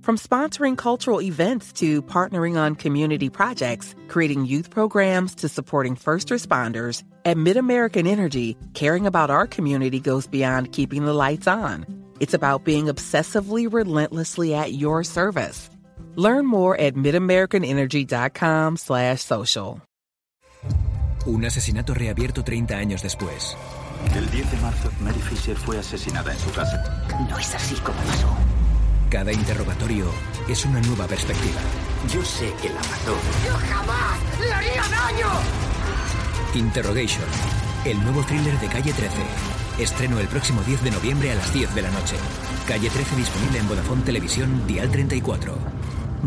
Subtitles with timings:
[0.00, 6.28] From sponsoring cultural events to partnering on community projects, creating youth programs to supporting first
[6.28, 11.84] responders, at MidAmerican Energy, caring about our community goes beyond keeping the lights on.
[12.18, 15.68] It's about being obsessively relentlessly at your service.
[16.16, 19.82] Learn more at midamericanenergy.com slash social.
[21.26, 23.54] Un asesinato reabierto 30 años después.
[24.14, 26.82] El 10 de marzo, Mary Fisher fue asesinada en su casa.
[27.28, 28.59] No es así como pasó.
[29.10, 30.06] Cada interrogatorio
[30.48, 31.60] es una nueva perspectiva.
[32.14, 33.16] Yo sé que la mató.
[33.44, 35.26] ¡Yo jamás le haría daño!
[36.54, 37.26] Interrogation,
[37.84, 39.16] el nuevo thriller de Calle 13.
[39.80, 42.14] Estreno el próximo 10 de noviembre a las 10 de la noche.
[42.68, 45.58] Calle 13 disponible en Vodafone Televisión, Dial 34.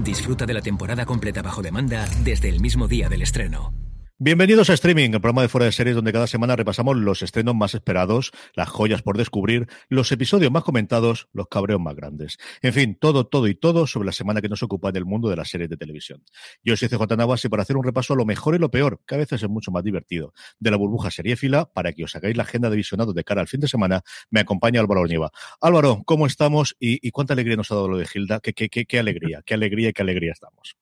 [0.04, 3.83] Disfruta de la temporada completa bajo demanda desde el mismo día del estreno.
[4.20, 7.56] Bienvenidos a Streaming, el programa de fuera de series donde cada semana repasamos los estrenos
[7.56, 12.38] más esperados, las joyas por descubrir, los episodios más comentados, los cabreos más grandes.
[12.62, 15.30] En fin, todo, todo y todo sobre la semana que nos ocupa en el mundo
[15.30, 16.24] de las series de televisión.
[16.64, 19.02] Yo soy CJ Navas y para hacer un repaso a lo mejor y lo peor,
[19.08, 22.38] que a veces es mucho más divertido, de la burbuja seriéfila, para que os hagáis
[22.38, 25.32] la agenda de visionado de cara al fin de semana, me acompaña Álvaro Ornieva.
[25.60, 28.40] Álvaro, ¿cómo estamos y, y, cuánta alegría nos ha dado lo de Gilda?
[28.42, 30.76] ¿Qué, qué, qué, qué alegría, qué alegría y qué alegría estamos?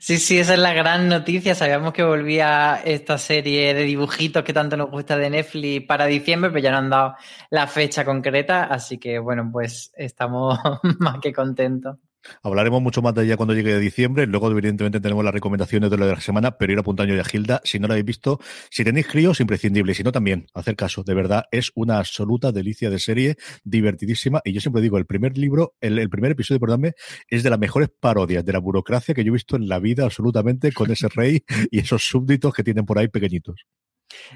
[0.00, 1.54] Sí, sí, esa es la gran noticia.
[1.54, 6.50] Sabíamos que volvía esta serie de dibujitos que tanto nos gusta de Netflix para diciembre,
[6.50, 7.14] pero ya no han dado
[7.50, 10.58] la fecha concreta, así que bueno, pues estamos
[10.98, 11.96] más que contentos.
[12.42, 14.26] Hablaremos mucho más de ella cuando llegue de diciembre.
[14.26, 17.24] Luego, evidentemente, tenemos las recomendaciones de lo de la semana, pero ir apuntando ya a
[17.24, 17.60] Gilda.
[17.64, 18.40] Si no la habéis visto,
[18.70, 19.94] si tenéis críos, imprescindible.
[19.94, 21.02] Si no, también, hacer caso.
[21.02, 24.40] De verdad, es una absoluta delicia de serie, divertidísima.
[24.44, 26.92] Y yo siempre digo, el primer libro, el, el primer episodio, perdóname,
[27.28, 30.04] es de las mejores parodias de la burocracia que yo he visto en la vida,
[30.04, 33.64] absolutamente, con ese rey y esos súbditos que tienen por ahí pequeñitos.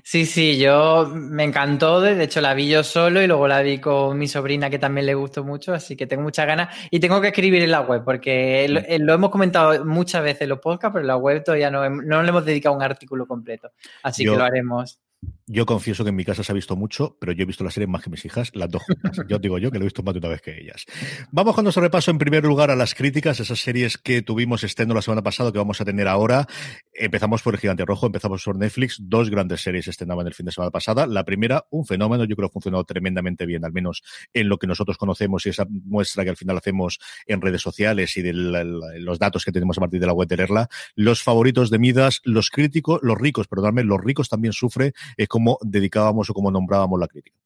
[0.04, 3.78] Sí, sí, yo me encantó, de hecho la vi yo solo y luego la vi
[3.78, 7.20] con mi sobrina que también le gustó mucho, así que tengo muchas ganas y tengo
[7.20, 10.92] que escribir en la web porque lo, lo hemos comentado muchas veces en los podcasts,
[10.92, 13.72] pero en la web todavía no, no le hemos dedicado un artículo completo,
[14.02, 15.01] así yo, que lo haremos.
[15.46, 17.70] Yo confieso que en mi casa se ha visto mucho, pero yo he visto la
[17.70, 19.20] serie más que mis hijas, las dos juntas.
[19.28, 20.86] Yo digo yo que lo he visto más de una vez que ellas.
[21.30, 24.94] Vamos con nuestro repaso en primer lugar a las críticas, esas series que tuvimos estreno
[24.94, 26.46] la semana pasada, que vamos a tener ahora.
[26.94, 28.96] Empezamos por El Gigante Rojo, empezamos por Netflix.
[29.00, 31.06] Dos grandes series estrenaban el fin de semana pasada.
[31.06, 34.58] La primera, un fenómeno, yo creo que ha funcionado tremendamente bien, al menos en lo
[34.58, 38.32] que nosotros conocemos y esa muestra que al final hacemos en redes sociales y de
[38.32, 40.68] los datos que tenemos a partir de la web de leerla.
[40.94, 45.58] Los favoritos de Midas, los críticos, los ricos, perdóname, los ricos también sufren eh, como
[45.62, 47.36] dedicábamos o como nombrábamos la crítica.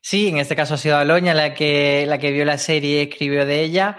[0.00, 3.08] Sí, en este caso ha sido Aloña la que, la que vio la serie y
[3.08, 3.96] escribió de ella.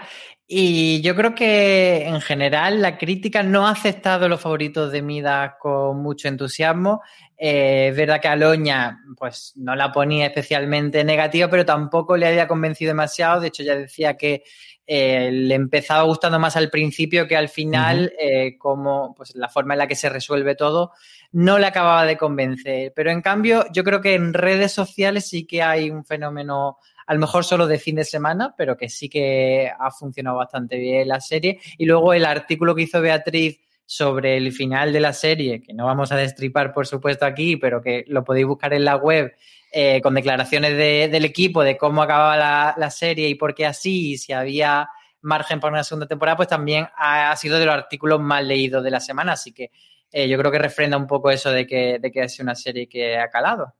[0.50, 5.52] Y yo creo que en general la crítica no ha aceptado los favoritos de Midas
[5.60, 7.02] con mucho entusiasmo.
[7.36, 12.48] Eh, es verdad que Aloña pues no la ponía especialmente negativa, pero tampoco le había
[12.48, 13.42] convencido demasiado.
[13.42, 14.44] De hecho, ya decía que
[14.90, 18.26] eh, le empezaba gustando más al principio que al final, uh -huh.
[18.26, 20.92] eh, como pues la forma en la que se resuelve todo,
[21.32, 22.94] no le acababa de convencer.
[22.96, 27.12] Pero en cambio, yo creo que en redes sociales sí que hay un fenómeno, a
[27.12, 31.06] lo mejor solo de fin de semana, pero que sí que ha funcionado bastante bien
[31.06, 31.60] la serie.
[31.76, 35.86] Y luego el artículo que hizo Beatriz sobre el final de la serie, que no
[35.86, 39.34] vamos a destripar, por supuesto, aquí, pero que lo podéis buscar en la web,
[39.72, 43.64] eh, con declaraciones de, del equipo de cómo acababa la, la, serie y por qué
[43.64, 44.90] así, y si había
[45.22, 48.90] margen para una segunda temporada, pues también ha, sido de los artículos más leídos de
[48.90, 49.32] la semana.
[49.32, 49.70] Así que
[50.12, 52.90] eh, yo creo que refrenda un poco eso de que, de que es una serie
[52.90, 53.74] que ha calado.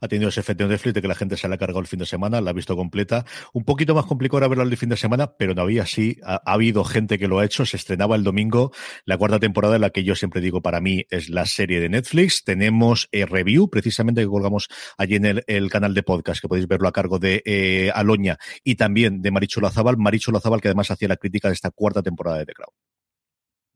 [0.00, 1.86] Ha tenido ese efecto de Netflix de que la gente se la ha cargado el
[1.86, 3.24] fin de semana, la ha visto completa.
[3.52, 6.18] Un poquito más complicado ahora verla el fin de semana, pero no había así.
[6.24, 7.66] Ha, ha, habido gente que lo ha hecho.
[7.66, 8.72] Se estrenaba el domingo
[9.04, 11.88] la cuarta temporada, en la que yo siempre digo para mí es la serie de
[11.88, 12.44] Netflix.
[12.44, 16.88] Tenemos eh, review, precisamente que colgamos allí en el, canal de podcast, que podéis verlo
[16.88, 19.96] a cargo de eh, Aloña y también de Marichu Lazábal.
[19.96, 22.93] Marichu Lazábal, que además hacía la crítica de esta cuarta temporada de The Crown.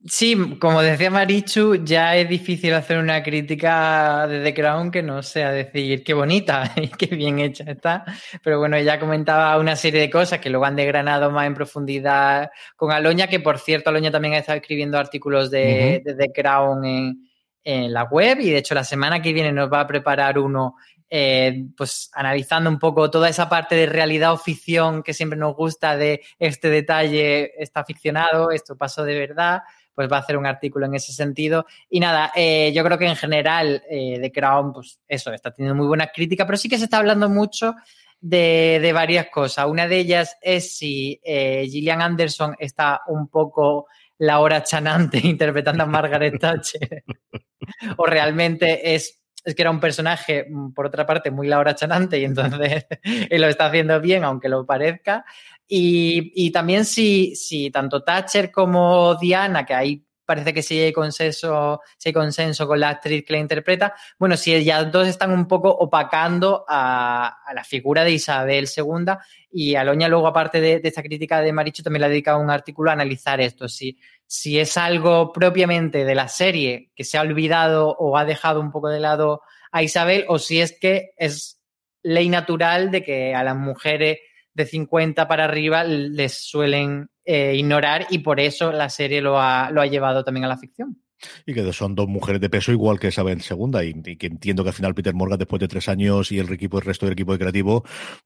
[0.05, 5.25] Sí, como decía Marichu, ya es difícil hacer una crítica de The Crown que no
[5.25, 8.05] sea decir qué bonita y qué bien hecha está.
[8.45, 12.49] Pero bueno, ella comentaba una serie de cosas que luego han desgranado más en profundidad
[12.77, 16.17] con Aloña, que por cierto, Aloña también ha estado escribiendo artículos de, uh -huh.
[16.17, 17.29] de The Crown en,
[17.65, 20.77] en, la web y de hecho la semana que viene nos va a preparar uno.
[21.11, 25.57] Eh, pues analizando un poco toda esa parte de realidad o ficción que siempre nos
[25.57, 29.63] gusta de este detalle está ficcionado, esto pasó de verdad,
[29.99, 31.67] pues va a hacer un artículo en ese sentido.
[31.91, 35.75] Y nada, eh, yo creo que en general eh, The Crown, pues eso, está teniendo
[35.75, 37.75] muy buenas críticas, pero sí que se está hablando mucho
[38.21, 39.67] de, de varias cosas.
[39.67, 45.83] Una de ellas es si eh, Gillian Anderson está un poco la hora chanante interpretando
[45.83, 47.03] a Margaret Thatcher
[47.97, 52.25] o realmente es es que era un personaje, por otra parte, muy Laura Chanante y
[52.25, 52.87] entonces
[53.31, 55.25] él lo está haciendo bien, aunque lo parezca.
[55.69, 60.93] Y, y también si, si, tanto Thatcher como Diana, que ahí parece que sí hay
[60.93, 65.31] consenso, sí hay consenso con la actriz que la interpreta, bueno, si ellas dos están
[65.31, 69.15] un poco opacando a, a la figura de Isabel II
[69.51, 72.51] y Aloña luego, aparte de, de esta crítica de Maricho, también le ha dedicado un
[72.51, 73.99] artículo a analizar esto, si
[74.29, 78.71] si es algo propiamente de la serie que se ha olvidado o ha dejado un
[78.71, 79.41] poco de lado
[79.73, 81.61] a Isabel, o si es que es
[82.03, 84.19] ley natural de que a las mujeres
[84.59, 89.71] de 50 para arriba les suelen eh, ignorar y por eso la serie lo ha,
[89.71, 91.01] lo ha llevado también a la ficción.
[91.47, 94.71] Y que son dos mujeres de peso igual que Isabel segunda y, que entiendo que
[94.71, 97.33] al final Peter Morgan después de tres años y el equipo el resto del equipo
[97.33, 97.85] de creativo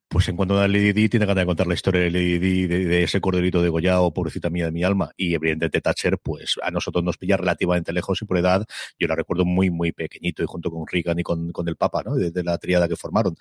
[0.09, 2.67] pues en cuanto a Lady Di tiene ganas de contar la historia de Lady Di
[2.67, 6.57] de, de, ese corderito de Goyao pobrecita mía de mi alma y evidentemente Thatcher pues
[6.63, 8.67] a nosotros nos pilla relativamente lejos y por edad
[8.99, 12.03] yo la recuerdo muy muy pequeñito y junto con Reagan y con, con el Papa
[12.05, 12.15] ¿no?
[12.15, 13.37] desde la triada que formaron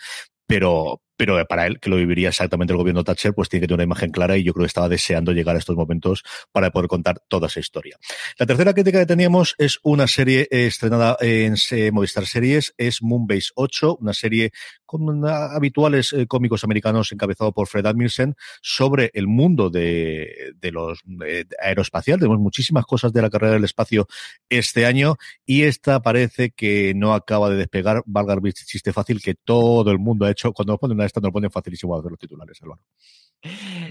[0.52, 3.78] pero, pero para él, que lo viviría exactamente el gobierno Thatcher, pues tiene que tener
[3.78, 6.88] una imagen clara y yo creo que estaba deseando llegar a estos momentos para poder
[6.88, 7.98] contar toda esa historia.
[8.38, 11.56] La tercera crítica que teníamos es una serie estrenada en
[11.94, 14.52] Movistar Series, es Moonbase 8, una serie
[14.86, 21.00] con habituales eh, cómicos americanos encabezado por Fred Amundsen sobre el mundo de, de los
[21.06, 22.20] de aeroespacial.
[22.20, 24.08] Tenemos muchísimas cosas de la carrera del espacio
[24.50, 25.16] este año
[25.46, 28.04] y esta parece que no acaba de despegar.
[28.06, 30.52] Valga el chiste fácil que todo el mundo ha hecho.
[30.52, 32.82] Cuando nos ponen a esta, nos lo ponen facilísimo a los titulares, Álvaro.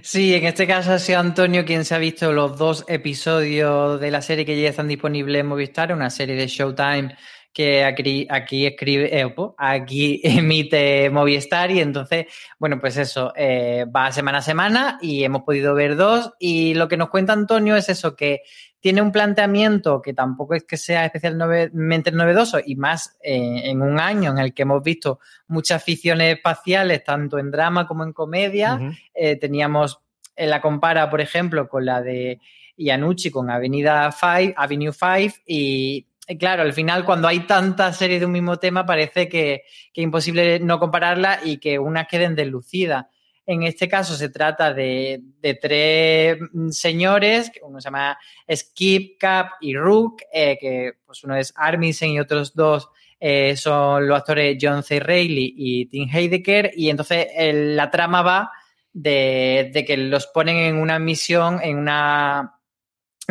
[0.03, 4.11] Sí, en este caso ha sido Antonio quien se ha visto los dos episodios de
[4.11, 7.17] la serie que ya están disponibles en Movistar, una serie de Showtime
[7.53, 12.27] que aquí, aquí escribe, eh, aquí emite Movistar y entonces,
[12.59, 16.89] bueno, pues eso, eh, va semana a semana y hemos podido ver dos y lo
[16.89, 18.43] que nos cuenta Antonio es eso, que
[18.81, 24.01] tiene un planteamiento que tampoco es que sea especialmente novedoso y más eh, en un
[24.01, 28.77] año en el que hemos visto muchas ficciones espaciales, tanto en drama como en comedia.
[28.77, 28.99] Uh -huh.
[29.15, 30.01] eh, teníamos,
[30.37, 32.41] la compara, por ejemplo, con la de
[32.77, 36.07] Iannucci con Avenida 5, Avenue 5 y
[36.39, 39.63] claro, al final cuando hay tantas series de un mismo tema parece que,
[39.93, 43.07] que es imposible no compararla y que unas queden deslucidas.
[43.47, 46.39] En este caso se trata de, de, tres
[46.71, 48.17] señores, uno se llama
[48.55, 54.07] Skip, Cap y Rook, eh, que pues uno es Armisen y otros dos eh, son
[54.07, 55.01] los actores John C.
[55.01, 58.53] Reilly y Tim Heidecker, y entonces la trama va
[58.93, 62.60] de, de, que los ponen en una misión, en una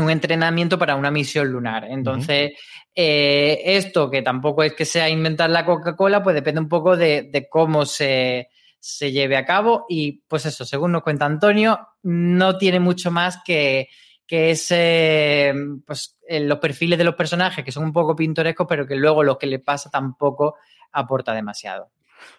[0.02, 1.86] un entrenamiento para una misión lunar.
[1.90, 2.92] Entonces, uh -huh.
[2.96, 7.30] eh, esto que tampoco es que sea inventar la Coca-Cola, pues depende un poco de,
[7.32, 12.58] de cómo se, se lleve a cabo y pues eso, según nos cuenta Antonio, no
[12.58, 13.90] tiene mucho más que,
[14.26, 15.54] que ese,
[15.86, 19.38] pues los perfiles de los personajes que son un poco pintorescos, pero que luego lo
[19.38, 20.56] que le pasa tampoco
[20.92, 21.90] aporta demasiado.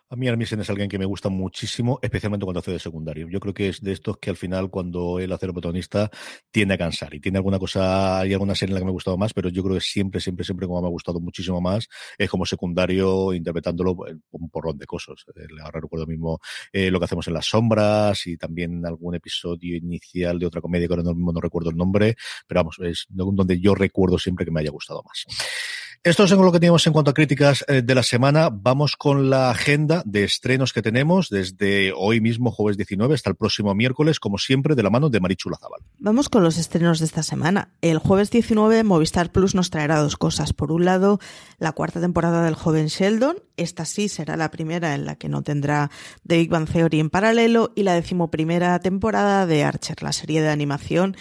[0.09, 3.29] A mí Armisen es alguien que me gusta muchísimo, especialmente cuando hace de secundario.
[3.29, 6.11] Yo creo que es de estos que al final, cuando él hace el protagonista,
[6.51, 7.15] tiende a cansar.
[7.15, 9.49] Y tiene alguna cosa, hay alguna serie en la que me ha gustado más, pero
[9.49, 13.33] yo creo que siempre, siempre, siempre, como me ha gustado muchísimo más, es como secundario,
[13.33, 13.97] interpretándolo
[14.31, 15.25] un porrón de cosas.
[15.63, 16.41] Ahora recuerdo mismo
[16.73, 20.89] eh, lo que hacemos en las sombras y también algún episodio inicial de otra comedia
[20.89, 24.51] que ahora no, no recuerdo el nombre, pero vamos, es donde yo recuerdo siempre que
[24.51, 25.25] me haya gustado más.
[26.03, 28.49] Esto es lo que teníamos en cuanto a críticas eh, de la semana.
[28.51, 33.37] Vamos con la agenda de estrenos que tenemos desde hoy mismo, jueves 19, hasta el
[33.37, 35.83] próximo miércoles, como siempre, de la mano de Marichu Lazabal.
[35.99, 37.75] Vamos con los estrenos de esta semana.
[37.83, 40.55] El jueves 19, Movistar Plus nos traerá dos cosas.
[40.55, 41.21] Por un lado,
[41.59, 43.37] la cuarta temporada del joven Sheldon.
[43.59, 45.91] Esta sí será la primera en la que no tendrá
[46.27, 47.75] The Big Theory en paralelo.
[47.77, 51.15] Y la decimoprimera temporada de Archer, la serie de animación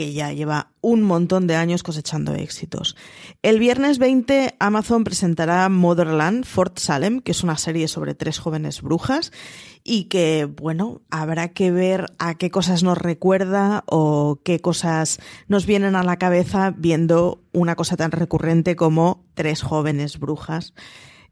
[0.00, 2.96] que ya lleva un montón de años cosechando éxitos.
[3.42, 8.80] El viernes 20 Amazon presentará Motherland Fort Salem, que es una serie sobre tres jóvenes
[8.80, 9.30] brujas
[9.84, 15.66] y que, bueno, habrá que ver a qué cosas nos recuerda o qué cosas nos
[15.66, 20.72] vienen a la cabeza viendo una cosa tan recurrente como tres jóvenes brujas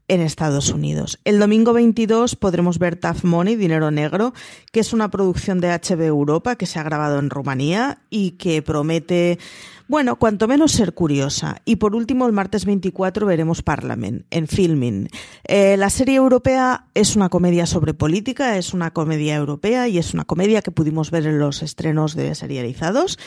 [0.09, 1.19] en Estados Unidos.
[1.23, 4.33] El domingo 22 podremos ver Tough Money, Dinero Negro,
[4.71, 8.63] que es una producción de HB Europa que se ha grabado en Rumanía y que
[8.63, 9.37] promete,
[9.87, 11.61] bueno, cuanto menos ser curiosa.
[11.63, 15.09] Y por último, el martes 24 veremos Parliament en Filming.
[15.47, 20.15] Eh, la serie europea es una comedia sobre política, es una comedia europea y es
[20.15, 23.19] una comedia que pudimos ver en los estrenos de serializados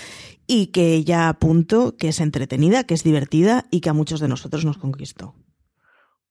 [0.49, 4.27] y que ya apunto que es entretenida, que es divertida y que a muchos de
[4.27, 5.37] nosotros nos conquistó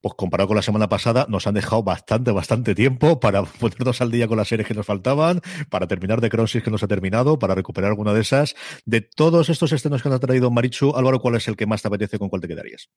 [0.02, 4.10] pues comparado con la semana pasada, nos han dejado bastante, bastante tiempo para ponernos al
[4.10, 5.40] día con las series que nos faltaban,
[5.70, 8.54] para terminar de Crisis que nos ha terminado, para recuperar alguna de esas.
[8.84, 11.80] De todos estos estrenos que nos ha traído Marichu, Álvaro, ¿cuál es el que más
[11.80, 12.18] te apetece?
[12.18, 12.90] ¿Con cuál te quedarías?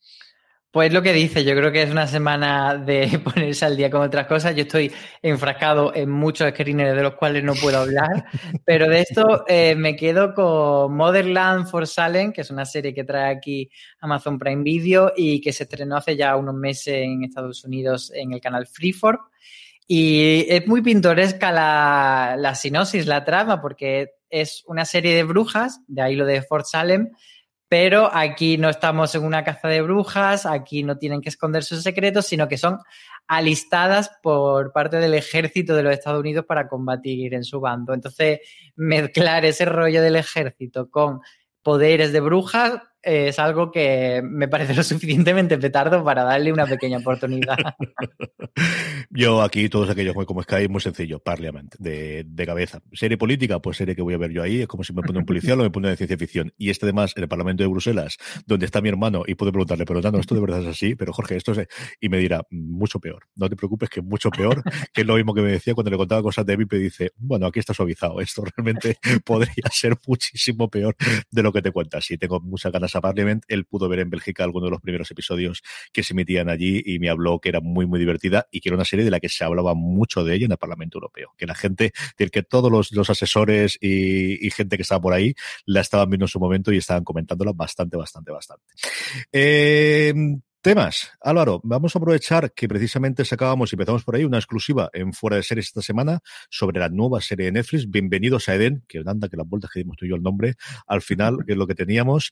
[0.76, 4.02] Pues lo que dice, yo creo que es una semana de ponerse al día con
[4.02, 4.54] otras cosas.
[4.58, 4.92] Yo estoy
[5.22, 8.26] enfrascado en muchos screeners de los cuales no puedo hablar,
[8.66, 13.06] pero de esto eh, me quedo con Motherland for Salem, que es una serie que
[13.06, 17.64] trae aquí Amazon Prime Video y que se estrenó hace ya unos meses en Estados
[17.64, 19.20] Unidos en el canal Freeform.
[19.88, 25.80] Y es muy pintoresca la, la sinopsis, la trama, porque es una serie de brujas,
[25.88, 27.12] de ahí lo de Fort Salem,
[27.68, 31.82] pero aquí no estamos en una caza de brujas, aquí no tienen que esconder sus
[31.82, 32.80] secretos, sino que son
[33.28, 37.94] alistadas por parte del ejército de los Estados Unidos para combatir en su bando.
[37.94, 38.40] Entonces,
[38.76, 41.22] mezclar ese rollo del ejército con
[41.64, 46.98] poderes de brujas es algo que me parece lo suficientemente petardo para darle una pequeña
[46.98, 47.56] oportunidad.
[49.12, 52.80] yo aquí, todos aquellos como Sky, muy sencillo, Parliament, de, de, cabeza.
[52.94, 55.20] Serie política, pues serie que voy a ver yo ahí, es como si me pone
[55.20, 56.52] un policial o me pone de ciencia ficción.
[56.58, 59.86] Y este además, en el Parlamento de Bruselas, donde está mi hermano, y puedo preguntarle,
[59.86, 61.68] pero no, esto de verdad es así, pero Jorge, esto es...
[62.02, 63.28] Y me dirá, mucho peor.
[63.36, 65.98] No te preocupes, que mucho peor, que es lo mismo que me decía cuando le
[65.98, 70.70] contaba cosas de VIP y dice, bueno, aquí está suavizado, esto realmente podría ser muchísimo
[70.70, 70.96] peor
[71.30, 72.10] de lo que te cuentas.
[72.10, 75.10] Y tengo muchas ganas a Parliament, él pudo ver en Bélgica algunos de los primeros
[75.12, 75.62] episodios
[75.92, 78.76] que se emitían allí y me habló que era muy, muy divertida y que era
[78.76, 81.34] una serie de la que se hablaba mucho de ella en el Parlamento Europeo.
[81.38, 85.34] Que la gente, que todos los, asesores y, gente que estaba por ahí
[85.66, 88.64] la estaban viendo en su momento y estaban comentándola bastante, bastante, bastante.
[89.32, 90.14] Eh,
[90.66, 91.12] Temas.
[91.22, 95.36] Álvaro, vamos a aprovechar que precisamente sacábamos y empezamos por ahí una exclusiva en Fuera
[95.36, 97.88] de Series esta semana sobre la nueva serie de Netflix.
[97.88, 100.56] Bienvenidos a Eden, que anda que las vueltas que dimos tú el nombre,
[100.88, 102.32] al final, que es lo que teníamos.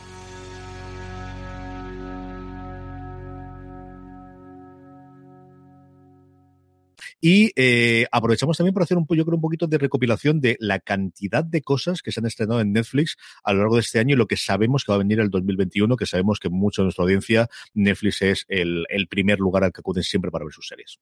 [7.21, 10.79] Y eh, aprovechamos también para hacer un, yo creo, un poquito de recopilación de la
[10.79, 14.15] cantidad de cosas que se han estrenado en Netflix a lo largo de este año
[14.15, 16.85] y lo que sabemos que va a venir el 2021, que sabemos que mucho de
[16.85, 20.99] nuestra audiencia, Netflix es el, primer lugar al que acuden siempre para ver sus series.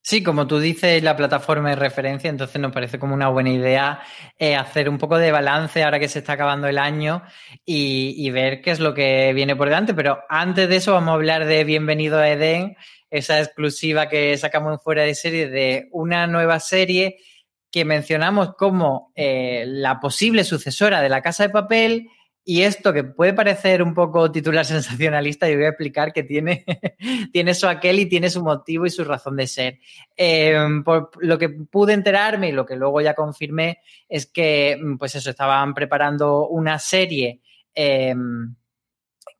[0.00, 4.00] Sí, como tú dices, la plataforma de referencia, entonces nos parece como una buena idea
[4.38, 7.24] eh, hacer un poco de balance ahora que se está acabando el año
[7.64, 9.94] y, y, ver qué es lo que viene por delante.
[9.94, 12.76] Pero antes de eso vamos a hablar de Bienvenido a Eden,
[13.10, 17.18] esa exclusiva que sacamos en fuera de serie de una nueva serie
[17.70, 22.08] que mencionamos como eh, la posible sucesora de la Casa de Papel.
[22.48, 26.64] Y esto que puede parecer un poco titular sensacionalista, yo voy a explicar que tiene,
[27.32, 29.78] tiene su aquel y tiene su motivo y su razón de ser.
[30.16, 35.14] Em, por lo que pude enterarme y lo que luego ya confirmé es que, pues
[35.16, 37.40] eso, estaban preparando una serie
[37.74, 38.54] em,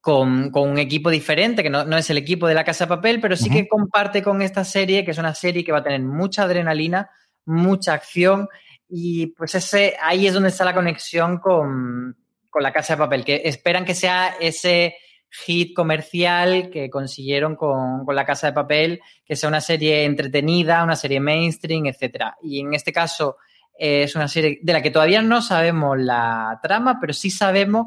[0.01, 3.37] con, un equipo diferente, que no, es el equipo de la Casa de Papel, pero
[3.37, 6.45] sí que comparte con esta serie, que es una serie que va a tener mucha
[6.45, 7.11] adrenalina,
[7.45, 8.49] mucha acción,
[8.89, 12.17] y pues ese, ahí es donde está la conexión con,
[12.51, 14.97] con la Casa de Papel, que esperan que sea ese
[15.29, 20.85] hit comercial que consiguieron con, con, La Casa de Papel, que sea una serie entretenida,
[20.85, 22.33] una serie mainstream, etc.
[22.43, 23.37] Y en este caso
[23.79, 27.87] eh, es una serie de la que todavía no sabemos la trama, pero sí sabemos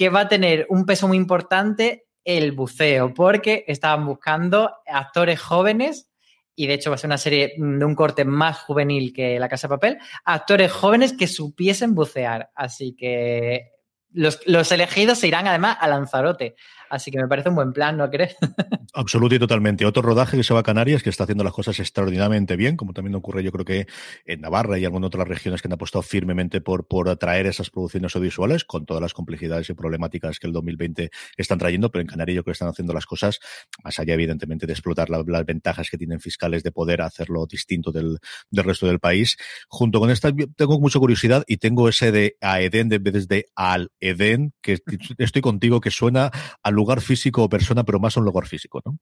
[0.00, 6.10] que va a tener un peso muy importante el buceo, porque estaban buscando actores jóvenes
[6.56, 9.50] y de hecho va a ser una serie de un corte más juvenil que La
[9.50, 12.50] Casa de Papel, actores jóvenes que supiesen bucear.
[12.54, 13.72] Así que
[14.10, 16.54] los, los elegidos se irán además a Lanzarote.
[16.90, 18.36] Así que me parece un buen plan, ¿no crees?
[18.94, 19.86] Absoluto y totalmente.
[19.86, 22.92] Otro rodaje que se va a Canarias, que está haciendo las cosas extraordinariamente bien, como
[22.92, 23.86] también ocurre yo creo que
[24.26, 28.14] en Navarra y algunas otras regiones que han apostado firmemente por, por atraer esas producciones
[28.16, 32.36] audiovisuales, con todas las complejidades y problemáticas que el 2020 están trayendo, pero en Canarias
[32.36, 33.38] yo creo que están haciendo las cosas,
[33.84, 38.18] más allá evidentemente de explotar las ventajas que tienen fiscales de poder hacerlo distinto del,
[38.50, 39.36] del resto del país.
[39.68, 43.46] Junto con esta, tengo mucha curiosidad y tengo ese de a Eden de vez de
[43.54, 44.78] al Eden, que
[45.18, 46.32] estoy contigo, que suena
[46.62, 48.98] al lugar físico o persona, pero más un lugar físico, ¿no?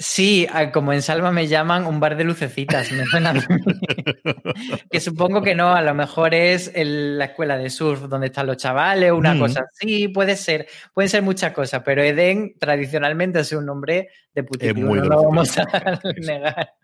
[0.00, 3.34] Sí, como en Salva me llaman un bar de lucecitas, me suena
[4.90, 8.58] que supongo que no, a lo mejor es la escuela de surf donde están los
[8.58, 9.40] chavales, una mm.
[9.40, 14.44] cosa así, puede ser, pueden ser muchas cosas, pero Eden tradicionalmente es un nombre de
[14.44, 15.64] puticlub, no lo vamos a
[16.18, 16.74] negar.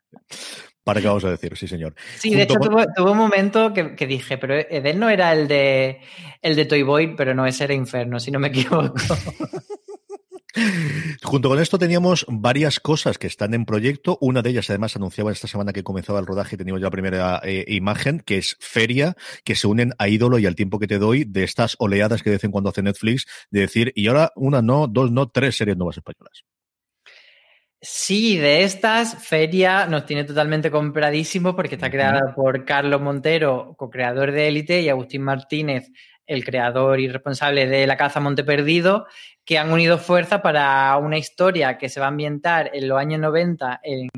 [0.85, 1.57] ¿Para qué vamos a decir?
[1.57, 1.95] Sí, señor.
[2.19, 6.01] Sí, de hecho tuvo, un momento que, que, dije, pero Eden no era el de
[6.43, 8.95] el de Toy Boy, pero no, ese era Inferno, si no me equivoco.
[11.23, 14.19] Junto con esto teníamos varias cosas que están en proyecto.
[14.21, 16.91] Una de ellas, además, anunciaba esta semana que comenzaba el rodaje y teníamos ya la
[16.91, 20.87] primera eh, imagen, que es Feria, que se unen a Ídolo y al tiempo que
[20.87, 24.07] te doy de estas oleadas que de vez en cuando hace Netflix, de decir, y
[24.07, 26.45] ahora una no, dos no, tres series nuevas españolas.
[27.87, 34.33] Sí, de estas, Feria nos tiene totalmente compradísimo porque está creada por Carlos Montero, co-creador
[34.33, 35.93] de Élite, y Agustín Martínez,
[36.27, 39.07] el creador y responsable de La Caza Monte Perdido,
[39.45, 43.21] que han unido fuerza para una historia que se va a ambientar en los años
[43.21, 44.09] 90 en,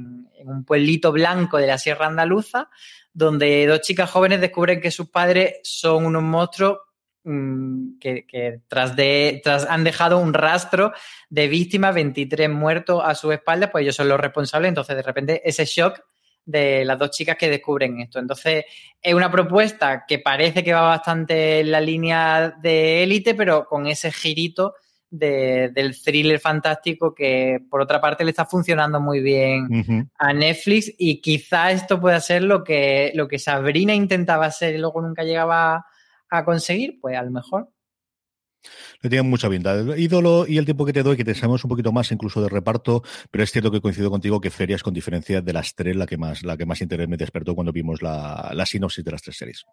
[0.45, 2.71] un pueblito blanco de la Sierra Andaluza,
[3.13, 6.79] donde dos chicas jóvenes descubren que sus padres son unos monstruos
[7.27, 10.93] mm, que, tras de, tras han dejado un rastro
[11.29, 15.43] de víctimas, 23 muertos a su espalda, pues ellos son los responsables, entonces de repente
[15.45, 16.01] ese shock
[16.47, 18.21] de las dos chicas que descubren esto.
[18.21, 18.65] Entonces,
[19.03, 23.87] es una propuesta que parece que va bastante en la línea de élite, pero con
[23.87, 24.75] ese girito
[25.11, 30.93] del thriller fantástico que, por otra parte, le está funcionando muy bien a Netflix.
[30.99, 35.25] Y quizá esto pueda ser lo que, lo que Sabrina intentaba hacer y luego nunca
[35.25, 35.85] llegaba
[36.31, 37.71] a conseguir, pues a lo mejor
[39.03, 39.77] le tienen mucha pinta.
[39.97, 42.49] Ídolo y el tiempo que te doy, que te sabemos un poquito más incluso de
[42.49, 46.07] reparto, pero es cierto que coincido contigo que Ferias, con diferencia de las tres, la
[46.07, 49.23] que más, la que más interés me despertó cuando vimos la, la sinopsis de las
[49.23, 49.65] tres series.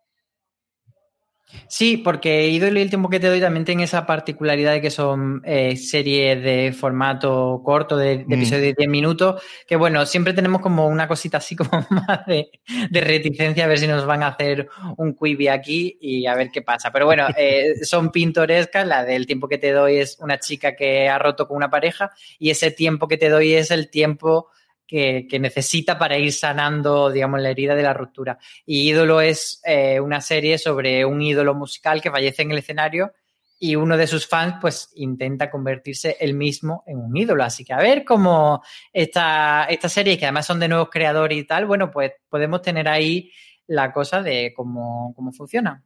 [1.67, 4.91] Sí, porque Ídolo y el tiempo que te doy también tienen esa particularidad de que
[4.91, 8.33] son eh, series de formato corto, de, mm.
[8.33, 12.49] episodios de 10 minutos, que bueno, siempre tenemos como una cosita así como más de,
[12.91, 16.61] reticencia a ver si nos van a hacer un quibi aquí y a ver qué
[16.61, 16.91] pasa.
[16.91, 21.09] Pero bueno, eh, son pintorescas, la del tiempo que te doy es una chica que
[21.09, 24.49] ha roto con una pareja y ese tiempo que te doy es el tiempo
[24.87, 28.37] que, necesita para ir sanando, digamos, la herida de la ruptura.
[28.65, 33.13] Y Ídolo es eh, una serie sobre un ídolo musical que fallece en el escenario
[33.59, 37.43] y uno de sus fans, pues, intenta convertirse él mismo en un ídolo.
[37.43, 41.45] Así que a ver cómo esta, esta serie, que además son de nuevos creadores y
[41.45, 43.31] tal, bueno, pues podemos tener ahí
[43.67, 45.81] la cosa de cómo, cómo funciona.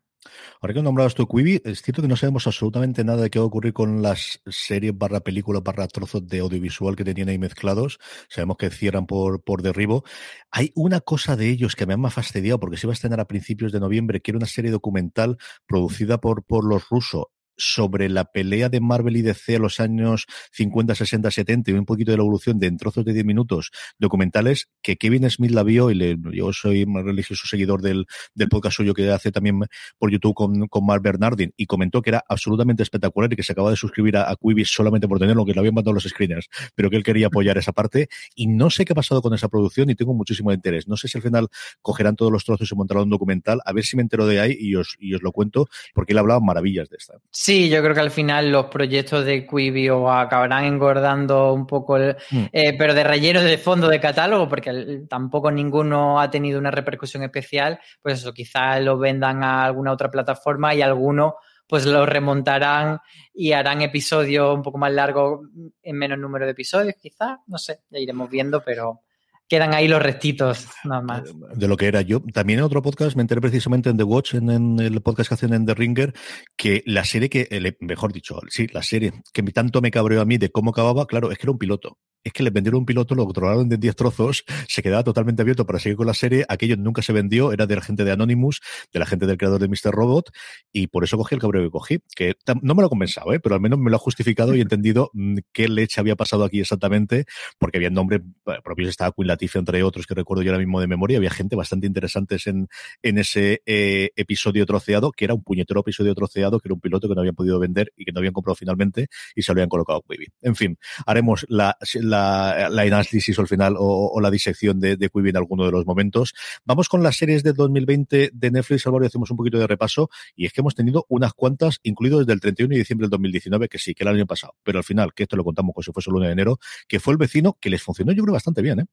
[0.61, 3.43] Ahora que nombrado tu Quibi, es cierto que no sabemos absolutamente nada de qué va
[3.43, 7.99] a ocurrir con las series barra película barra trozos de audiovisual que tenían ahí mezclados.
[8.29, 10.03] Sabemos que cierran por, por derribo.
[10.51, 13.19] Hay una cosa de ellos que me ha más fastidiado porque se va a estrenar
[13.19, 17.25] a principios de noviembre, que era una serie documental producida por, por los rusos
[17.57, 21.85] sobre la pelea de Marvel y DC a los años 50, 60, 70 y un
[21.85, 25.63] poquito de la evolución de en trozos de 10 minutos documentales que Kevin Smith la
[25.63, 29.59] vio y le, yo soy más religioso seguidor del, del podcast suyo que hace también
[29.97, 33.53] por YouTube con, con Mark Bernardin y comentó que era absolutamente espectacular y que se
[33.53, 36.47] acaba de suscribir a, a Quibi solamente por tenerlo, que lo habían mandado los screeners,
[36.75, 39.49] pero que él quería apoyar esa parte y no sé qué ha pasado con esa
[39.49, 40.87] producción y tengo muchísimo interés.
[40.87, 41.47] No sé si al final
[41.81, 44.55] cogerán todos los trozos y montarán un documental, a ver si me entero de ahí
[44.59, 47.17] y os, y os lo cuento porque él hablaba maravillas de esta.
[47.47, 52.47] Sí, yo creo que al final los proyectos de Quibi acabarán engordando un poco, mm.
[52.51, 57.23] eh, pero de relleno de fondo de catálogo, porque tampoco ninguno ha tenido una repercusión
[57.23, 62.99] especial, pues eso, quizás lo vendan a alguna otra plataforma y alguno pues lo remontarán
[63.33, 65.47] y harán episodios un poco más largos
[65.81, 69.03] en menos número de episodios, quizás, no sé, ya iremos viendo, pero
[69.47, 71.23] quedan ahí los restitos, nada más.
[71.55, 72.21] De lo que era yo.
[72.33, 75.53] También en otro podcast me enteré precisamente en The Watch, en, el podcast que hacen
[75.53, 76.13] en The Ringer,
[76.55, 80.37] que la serie que, mejor dicho, sí, la serie que tanto me cabreó a mí
[80.37, 83.15] de cómo acababa, claro, es que era un piloto es que le vendieron un piloto,
[83.15, 86.75] lo controlaron en 10 trozos, se quedaba totalmente abierto para seguir con la serie, aquello
[86.77, 88.61] nunca se vendió, era de la gente de Anonymous,
[88.93, 89.91] de la gente del creador de Mr.
[89.91, 90.31] Robot,
[90.71, 93.39] y por eso cogí el cabreo que cogí, que no me lo ha compensado, ¿eh?
[93.39, 96.43] pero al menos me lo ha justificado y he entendido mm, qué leche había pasado
[96.43, 97.25] aquí exactamente,
[97.57, 100.79] porque había nombres eh, propios, estaba Queen Latifah, entre otros, que recuerdo yo ahora mismo
[100.79, 102.67] de memoria, había gente bastante interesante en,
[103.01, 107.07] en ese eh, episodio troceado, que era un puñetero episodio troceado, que era un piloto
[107.07, 109.69] que no habían podido vender y que no habían comprado finalmente y se lo habían
[109.69, 111.67] colocado a En fin, haremos la
[112.01, 116.33] la, análisis al final o, la disección de, de Quibi en alguno de los momentos.
[116.65, 120.09] Vamos con las series de 2020 de Netflix, Álvaro, y hacemos un poquito de repaso.
[120.35, 123.69] Y es que hemos tenido unas cuantas, incluido desde el 31 de diciembre del 2019,
[123.69, 124.55] que sí, que el año pasado.
[124.63, 126.99] Pero al final, que esto lo contamos como si fuese el 1 de enero, que
[126.99, 128.85] fue el vecino que les funcionó, yo creo, bastante bien, ¿eh?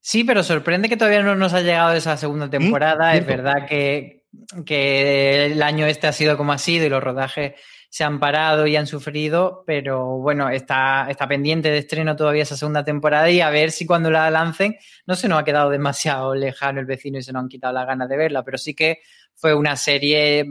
[0.00, 3.16] Sí, pero sorprende que todavía no nos ha llegado esa segunda mm, temporada.
[3.16, 4.24] es verdad que,
[4.66, 7.54] que el año este ha sido como ha sido y los rodajes
[7.94, 12.56] se han parado y han sufrido, pero bueno, está, está pendiente de estreno todavía esa
[12.56, 14.74] segunda temporada y a ver si cuando la lancen
[15.06, 17.86] no se nos ha quedado demasiado lejano el vecino y se nos han quitado las
[17.86, 18.98] ganas de verla, pero sí que
[19.36, 20.44] fue una serie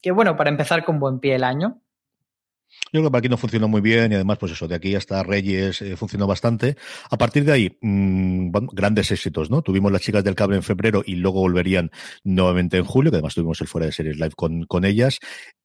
[0.00, 1.82] que, bueno, para empezar con buen pie el año.
[2.90, 4.94] Yo creo que para aquí no funcionó muy bien y además, pues eso, de aquí
[4.94, 6.78] hasta Reyes eh, funcionó bastante.
[7.10, 9.60] A partir de ahí, mmm, grandes éxitos, ¿no?
[9.60, 11.90] Tuvimos las chicas del cable en febrero y luego volverían
[12.24, 15.18] nuevamente en julio, que además tuvimos el fuera de series live con, con ellas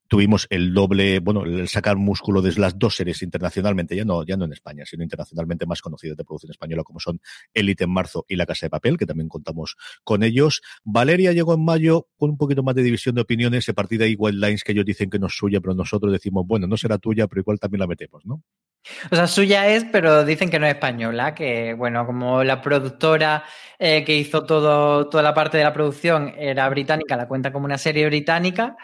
[0.08, 4.38] tuvimos el doble, bueno, el sacar músculo de las dos series internacionalmente, ya no, ya
[4.38, 7.20] no en España, sino internacionalmente más conocidas de producción española, como son
[7.54, 10.62] Elite en marzo y La Casa de Papel, que también contamos con ellos.
[10.84, 14.06] Valeria llegó en mayo con un poquito más de división de opiniones, a partir de
[14.06, 16.98] ahí Lines que ellos dicen que no es suya, pero nosotros decimos, bueno, no será
[16.98, 18.42] tuya, pero igual también la metemos, ¿no?
[19.12, 23.44] O sea, suya es, pero dicen que no es española, que bueno, como la productora
[23.80, 27.66] eh, que hizo todo, toda la parte de la producción era británica, la cuenta como
[27.66, 28.76] una serie británica.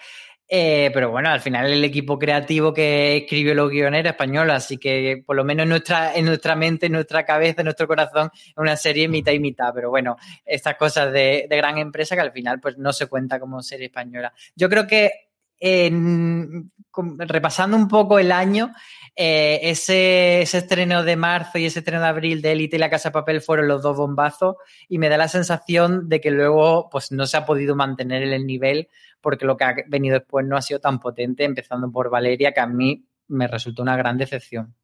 [0.52, 4.80] Eh, pero bueno, al final el equipo creativo que escribió los guiones era español, así
[4.80, 8.32] que por lo menos en nuestra, en nuestra mente, en nuestra cabeza, en nuestro corazón,
[8.34, 9.72] es una serie mitad y mitad.
[9.76, 13.62] Pero bueno, estas cosas de, gran empresa que al final pues no se cuenta como
[13.62, 14.34] serie española.
[14.56, 15.12] Yo creo que
[17.28, 18.74] repasando un poco el año,
[19.16, 22.90] eh, ese, ese, estreno de marzo y ese estreno de abril de Elite y La
[22.90, 24.56] Casa de Papel fueron los dos bombazos
[24.88, 28.48] y me da la sensación de que luego pues no se ha podido mantener el
[28.48, 28.88] nivel
[29.22, 32.60] porque lo que ha venido después no ha sido tan potente, empezando por Valeria, que
[32.60, 34.76] a mí me resultó una gran decepción.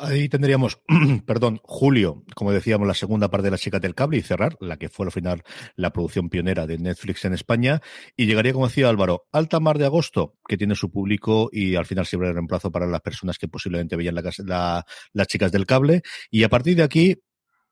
[0.00, 0.80] Ahí tendríamos,
[1.26, 4.76] perdón, Julio, como decíamos, la segunda parte de las chicas del cable y cerrar, la
[4.76, 5.42] que fue al final
[5.74, 7.80] la producción pionera de Netflix en España.
[8.16, 11.84] Y llegaría, como decía Álvaro, Alta Mar de Agosto, que tiene su público y al
[11.84, 16.02] final siempre el reemplazo para las personas que posiblemente veían la, las chicas del cable.
[16.30, 17.16] Y a partir de aquí,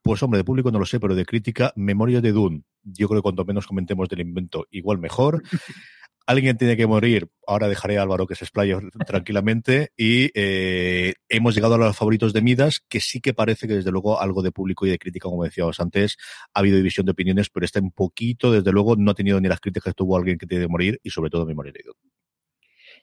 [0.07, 2.63] pues hombre, de público no lo sé, pero de crítica, Memoria de Dune.
[2.83, 5.43] Yo creo que cuanto menos comentemos del invento, igual mejor.
[6.29, 7.29] Alguien tiene que morir.
[7.47, 9.93] Ahora dejaré a Álvaro que se explaye tranquilamente.
[9.97, 13.93] Y eh, hemos llegado a los favoritos de Midas, que sí que parece que desde
[13.93, 16.17] luego algo de público y de crítica, como decíamos antes,
[16.53, 19.49] ha habido división de opiniones, pero está un poquito, desde luego, no ha tenido ni
[19.49, 22.13] las críticas que tuvo alguien que tiene que morir y sobre todo Memoria de Dune.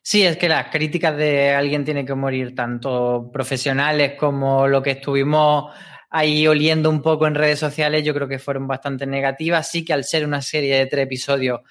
[0.05, 4.91] Sí, es que las críticas de alguien tiene que morir, tanto profesionales como lo que
[4.91, 5.73] estuvimos
[6.13, 9.69] ahí oliendo un poco en redes sociales, yo creo que fueron bastante negativas.
[9.69, 11.61] Sí que al ser una serie de tres episodios,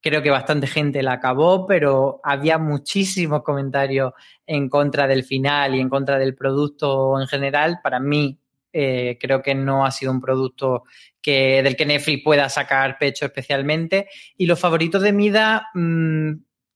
[0.00, 4.14] creo que bastante gente la acabó, pero había muchísimos comentarios
[4.46, 7.80] en contra del final y en contra del producto en general.
[7.82, 8.38] Para mí,
[8.72, 10.84] eh, creo que no ha sido un producto
[11.20, 14.08] que, del que Netflix pueda sacar pecho especialmente.
[14.38, 16.32] Y los favoritos de Mida, mm,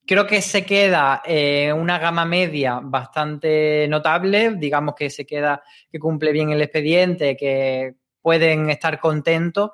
[0.07, 5.99] Creo que se queda eh, una gama media bastante notable, digamos que se queda, que
[5.99, 9.71] cumple bien el expediente, que pueden estar contentos,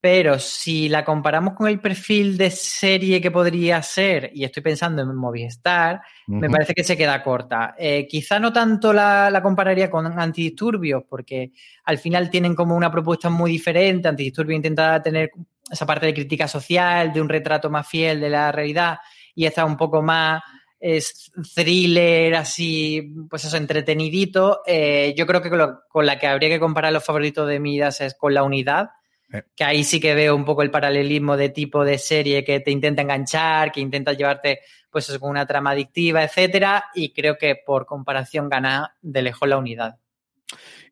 [0.00, 5.02] pero si la comparamos con el perfil de serie que podría ser, y estoy pensando
[5.02, 7.74] en Movistar, me parece que se queda corta.
[7.76, 11.50] Eh, quizá no tanto la, la, compararía con Antidisturbios, porque
[11.84, 14.06] al final tienen como una propuesta muy diferente.
[14.06, 15.32] Antidisturbios intenta tener
[15.68, 18.98] esa parte de crítica social, de un retrato más fiel de la realidad
[19.36, 20.42] y está un poco más
[20.78, 24.62] es thriller, así, pues eso, entretenidito.
[24.66, 28.14] Eh, yo creo que con, la que habría que comparar los favoritos de Midas es
[28.14, 28.90] con la unidad,
[29.32, 29.42] eh.
[29.54, 32.70] que ahí sí que veo un poco el paralelismo de tipo de serie que te
[32.70, 37.56] intenta enganchar, que intenta llevarte, pues eso, con una trama adictiva, etcétera, y creo que
[37.56, 39.98] por comparación gana de lejos la unidad.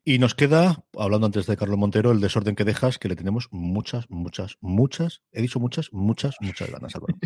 [0.03, 3.47] Y nos queda, hablando antes de Carlos Montero, el desorden que dejas, que le tenemos
[3.51, 7.15] muchas, muchas, muchas, he dicho muchas, muchas, muchas ganas, Álvaro.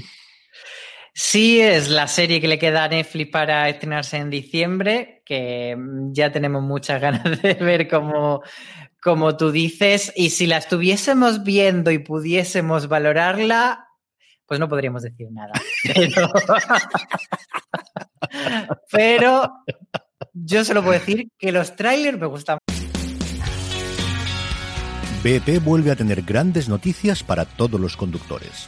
[1.13, 5.76] Sí, es la serie que le queda a Netflix para estrenarse en diciembre, que
[6.12, 8.41] ya tenemos muchas ganas de ver cómo,
[9.02, 13.88] como tú dices, y si la estuviésemos viendo y pudiésemos valorarla,
[14.45, 15.54] pues no podríamos decir nada.
[15.93, 16.32] Pero,
[18.91, 19.54] pero
[20.34, 22.58] yo solo puedo decir que los trailers me gustan.
[25.24, 28.67] BP vuelve a tener grandes noticias para todos los conductores.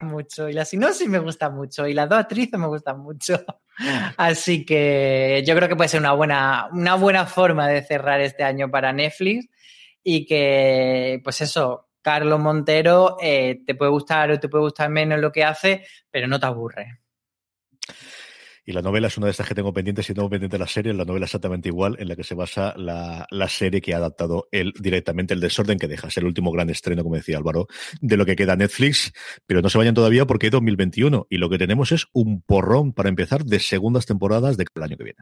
[0.00, 0.48] Mucho.
[0.48, 1.86] Y la sinopsis me gusta mucho.
[1.86, 3.44] Y las dos actrices me gustan mucho.
[4.16, 8.44] Así que yo creo que puede ser una buena, una buena forma de cerrar este
[8.44, 9.48] año para Netflix.
[10.04, 15.20] y que, pues eso, Carlos Montero eh, te puede gustar o te puede gustar menos
[15.20, 17.00] lo que hace, pero no te aburre.
[18.68, 20.92] Y la novela es una de estas que tengo pendientes y tengo pendiente la serie,
[20.92, 24.46] la novela exactamente igual, en la que se basa la, la, serie que ha adaptado
[24.52, 27.66] él directamente, El desorden que deja, es el último gran estreno, como decía Álvaro,
[28.02, 29.14] de lo que queda Netflix,
[29.46, 32.92] pero no se vayan todavía porque hay 2021 y lo que tenemos es un porrón
[32.92, 35.20] para empezar de segundas temporadas del año que viene.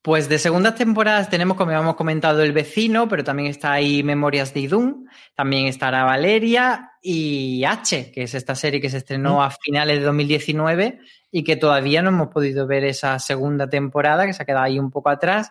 [0.00, 4.54] Pues de segundas temporadas tenemos, como habíamos comentado, El vecino, pero también está ahí Memorias
[4.54, 9.50] de Idún, también estará Valeria y H, que es esta serie que se estrenó a
[9.50, 11.00] finales de 2019
[11.32, 14.78] y que todavía no hemos podido ver esa segunda temporada, que se ha quedado ahí
[14.78, 15.50] un poco atrás.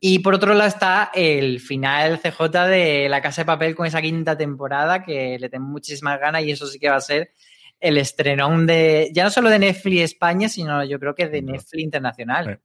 [0.00, 4.02] Y por otro lado está el final CJ de La Casa de Papel con esa
[4.02, 7.32] quinta temporada, que le tengo muchísimas ganas y eso sí que va a ser
[7.78, 11.82] el estrenón de, ya no solo de Netflix España, sino yo creo que de Netflix
[11.82, 12.60] Internacional.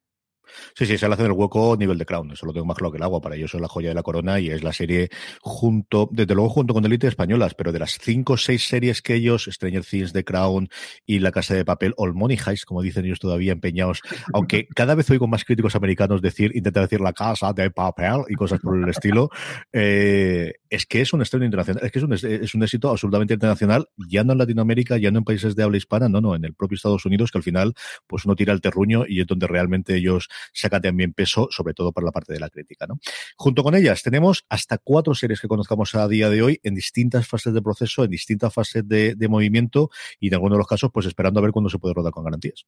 [0.75, 2.31] Sí, sí, se le hace el hueco nivel de Crown.
[2.31, 3.21] Eso lo tengo más claro que el agua.
[3.21, 5.09] Para ellos es la joya de la corona y es la serie
[5.41, 9.15] junto, desde luego junto con Elite Españolas, pero de las cinco o seis series que
[9.15, 10.69] ellos, Stranger Things, The Crown
[11.05, 14.01] y La Casa de Papel, o Money Heist, como dicen ellos todavía empeñados,
[14.33, 18.35] aunque cada vez oigo más críticos americanos decir, intentar decir La Casa de Papel y
[18.35, 19.29] cosas por el estilo,
[19.73, 23.33] eh, es que es un estreno internacional, es que es un, es un éxito absolutamente
[23.33, 26.43] internacional, ya no en Latinoamérica, ya no en países de habla hispana, no, no, en
[26.43, 27.73] el propio Estados Unidos, que al final,
[28.07, 31.93] pues uno tira el terruño y es donde realmente ellos saca también peso, sobre todo
[31.93, 32.85] para la parte de la crítica.
[32.87, 32.99] ¿no?
[33.37, 37.27] Junto con ellas tenemos hasta cuatro series que conozcamos a día de hoy en distintas
[37.27, 40.91] fases de proceso, en distintas fases de, de movimiento y en algunos de los casos,
[40.93, 42.65] pues esperando a ver cuándo se puede rodar con garantías.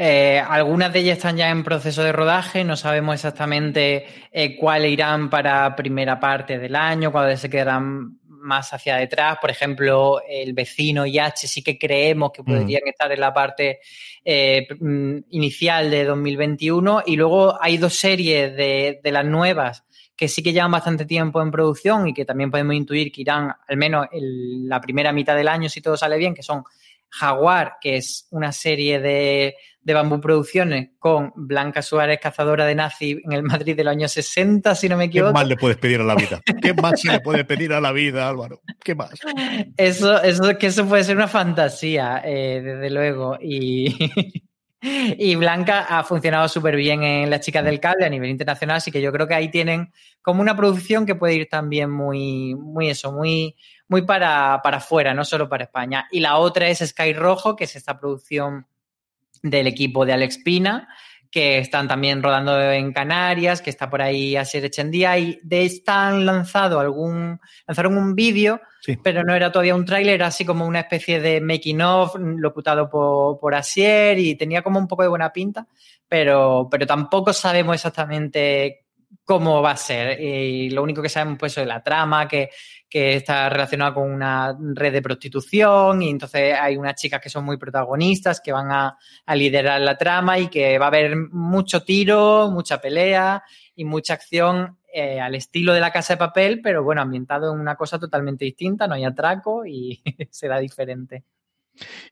[0.00, 4.92] Eh, algunas de ellas están ya en proceso de rodaje, no sabemos exactamente eh, cuáles
[4.92, 9.38] irán para primera parte del año, cuáles se quedarán más hacia detrás.
[9.40, 12.88] Por ejemplo, el vecino y H sí que creemos que podrían mm.
[12.90, 13.80] estar en la parte
[14.24, 17.02] eh, mm, inicial de 2021.
[17.04, 19.84] Y luego hay dos series de, de, las nuevas
[20.14, 23.52] que sí que llevan bastante tiempo en producción y que también podemos intuir que irán
[23.66, 26.62] al menos en la primera mitad del año si todo sale bien, que son
[27.10, 29.56] Jaguar, que es una serie de,
[29.88, 34.74] de Bambú Producciones con Blanca Suárez, cazadora de nazi en el Madrid del año 60,
[34.74, 35.32] si no me equivoco.
[35.32, 36.40] ¿Qué más le puedes pedir a la vida?
[36.62, 38.60] ¿Qué más se le puede pedir a la vida, Álvaro?
[38.84, 39.12] ¿Qué más?
[39.76, 43.38] Eso, eso, que eso puede ser una fantasía, eh, desde luego.
[43.40, 43.96] Y,
[44.82, 48.90] y Blanca ha funcionado súper bien en Las Chicas del Cable a nivel internacional, así
[48.90, 49.90] que yo creo que ahí tienen
[50.22, 53.56] como una producción que puede ir también muy, muy eso, muy,
[53.88, 56.06] muy para, para afuera, no solo para España.
[56.10, 58.66] Y la otra es Sky Rojo, que es esta producción
[59.42, 60.88] del equipo de Alex Pina,
[61.30, 66.08] que están también rodando en Canarias, que está por ahí Asier Echendía, y de esta
[66.08, 68.96] han lanzado algún, lanzaron un vídeo, sí.
[69.02, 73.38] pero no era todavía un tráiler, así como una especie de making of locutado por,
[73.38, 75.66] por Asier y tenía como un poco de buena pinta,
[76.08, 78.86] pero, pero tampoco sabemos exactamente
[79.24, 80.20] cómo va a ser.
[80.20, 82.50] Y lo único que sabemos pues es la trama, que,
[82.88, 87.44] que está relacionada con una red de prostitución y entonces hay unas chicas que son
[87.44, 91.82] muy protagonistas que van a, a, liderar la trama y que va a haber mucho
[91.82, 93.42] tiro, mucha pelea
[93.74, 97.60] y mucha acción eh, al estilo de la casa de papel, pero bueno, ambientado en
[97.60, 101.24] una cosa totalmente distinta, no hay atraco y será diferente.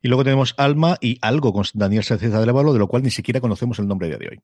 [0.02, 3.40] Y luego tenemos Alma y algo con Daniel Sánchez Arevalo, de lo cual ni siquiera
[3.40, 4.40] conocemos el nombre de hoy.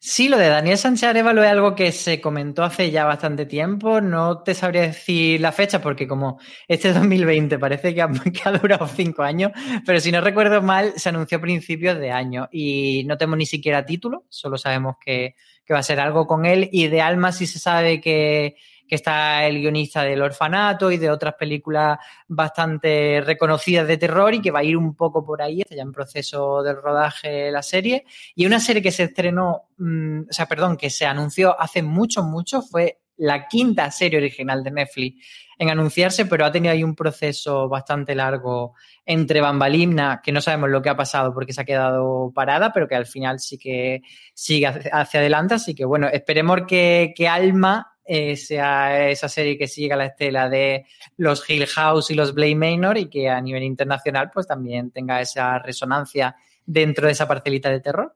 [0.00, 4.00] Sí, lo de Daniel Sánchez Arevalo es algo que se comentó hace ya bastante tiempo.
[4.00, 8.52] No te sabría decir la fecha porque como este 2020 parece que ha, que ha,
[8.52, 9.50] durado cinco años,
[9.84, 13.46] pero si no recuerdo mal, se anunció a principios de año y no tenemos ni
[13.46, 15.34] siquiera título, solo sabemos que,
[15.66, 18.56] que va a ser algo con él y de Alma sí se sabe que
[18.88, 24.40] que está el guionista del orfanato y de otras películas bastante reconocidas de terror y
[24.40, 27.62] que va a ir un poco por ahí, está ya en proceso del rodaje la
[27.62, 28.04] serie.
[28.34, 32.22] Y una serie que se estrenó, mmm, o sea, perdón, que se anunció hace mucho,
[32.22, 35.26] mucho, fue la quinta serie original de Netflix
[35.58, 38.74] en anunciarse, pero ha tenido ahí un proceso bastante largo
[39.04, 42.86] entre Bambalimna, que no sabemos lo que ha pasado porque se ha quedado parada, pero
[42.86, 44.02] que al final sí que
[44.34, 45.54] sigue hacia adelante.
[45.54, 47.97] Así que bueno, esperemos que, que Alma
[48.36, 52.98] sea esa serie que siga la estela de los Hill House y los Blade Manor
[52.98, 57.80] y que a nivel internacional pues también tenga esa resonancia dentro de esa parcelita de
[57.80, 58.14] terror.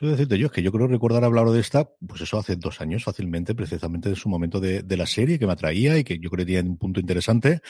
[0.00, 3.04] Decirte yo, es que yo creo recordar hablar de esta, pues eso hace dos años
[3.04, 6.44] fácilmente, precisamente en su momento de, la serie que me atraía y que yo creo
[6.44, 7.60] que tiene un punto interesante,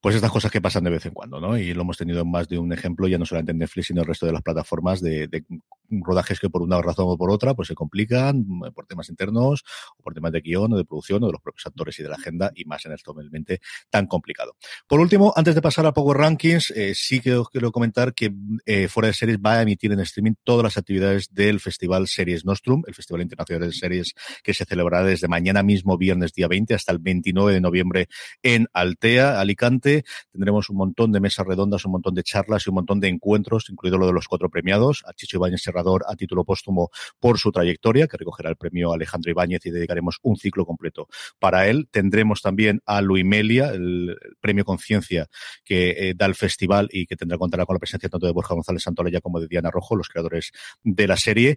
[0.00, 1.58] pues estas cosas que pasan de vez en cuando, ¿no?
[1.58, 4.00] Y lo hemos tenido en más de un ejemplo, ya no solamente en Netflix, sino
[4.00, 5.44] en el resto de las plataformas de, de
[5.90, 9.64] rodajes que por una razón o por otra, pues se complican mm, por temas internos,
[9.98, 12.08] o por temas de guion o de producción o de los propios actores y de
[12.08, 14.56] la agenda, y más en esto totalmente tan complicado.
[14.86, 18.32] Por último, antes de pasar a Power Rankings, eh, sí que os quiero comentar que
[18.66, 22.44] eh, Fuera de Series va a emitir en streaming todas las actividades del Festival Series
[22.44, 26.74] Nostrum, el Festival Internacional de Series que se celebrará desde mañana mismo, viernes día 20,
[26.74, 28.08] hasta el 29 de noviembre
[28.42, 30.04] en Altea, Alicante.
[30.32, 33.68] Tendremos un montón de mesas redondas, un montón de charlas y un montón de encuentros,
[33.70, 37.52] incluido lo de los cuatro premiados, a Chicho Ibáñez Serrador a título póstumo por su
[37.52, 41.88] trayectoria, que recogerá el premio Alejandro Ibáñez y dedicaremos un ciclo completo para él.
[41.90, 45.28] Tendremos también a Luis Melia, el, el premio Conciencia
[45.64, 48.54] que eh, da el festival y que tendrá contará con la presencia tanto de Borja
[48.54, 51.49] González Santolaya como de Diana Rojo, los creadores de la serie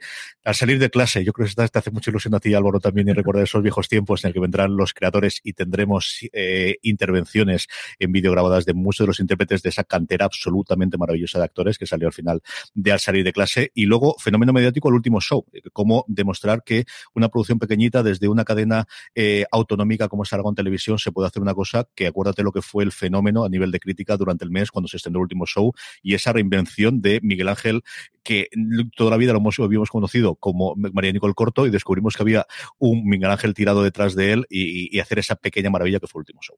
[0.43, 3.09] al salir de clase, yo creo que te hace mucha ilusión a ti, Álvaro, también,
[3.09, 7.67] y recordar esos viejos tiempos en el que vendrán los creadores y tendremos eh, intervenciones
[7.99, 11.77] en vídeo grabadas de muchos de los intérpretes de esa cantera absolutamente maravillosa de actores
[11.77, 12.41] que salió al final
[12.73, 13.71] de al salir de clase.
[13.73, 18.43] Y luego, fenómeno mediático, el último show, cómo demostrar que una producción pequeñita desde una
[18.43, 22.51] cadena eh, autonómica como es Aragón Televisión se puede hacer una cosa que acuérdate lo
[22.51, 25.23] que fue el fenómeno a nivel de crítica durante el mes cuando se estrenó el
[25.23, 27.83] último show y esa reinvención de Miguel Ángel
[28.23, 28.47] que
[28.95, 32.45] toda la vida lo hemos, conocido como María Nicole Corto y descubrimos que había
[32.79, 36.21] un Miguel Ángel tirado detrás de él y, hacer esa pequeña maravilla que fue el
[36.21, 36.57] último show.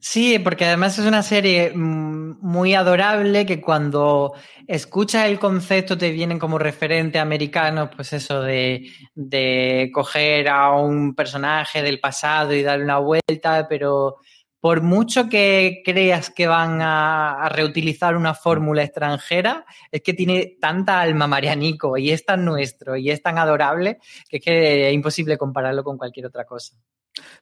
[0.00, 4.34] Sí, porque además es una serie muy adorable que cuando
[4.66, 11.82] escuchas el concepto te vienen como referente americano, pues eso de coger a un personaje
[11.82, 14.16] del pasado y darle una vuelta, pero
[14.60, 21.00] por mucho que creas que van a, reutilizar una fórmula extranjera, es que tiene tanta
[21.00, 25.38] alma Marianico y es tan nuestro y es tan adorable que es que es imposible
[25.38, 26.76] compararlo con cualquier otra cosa.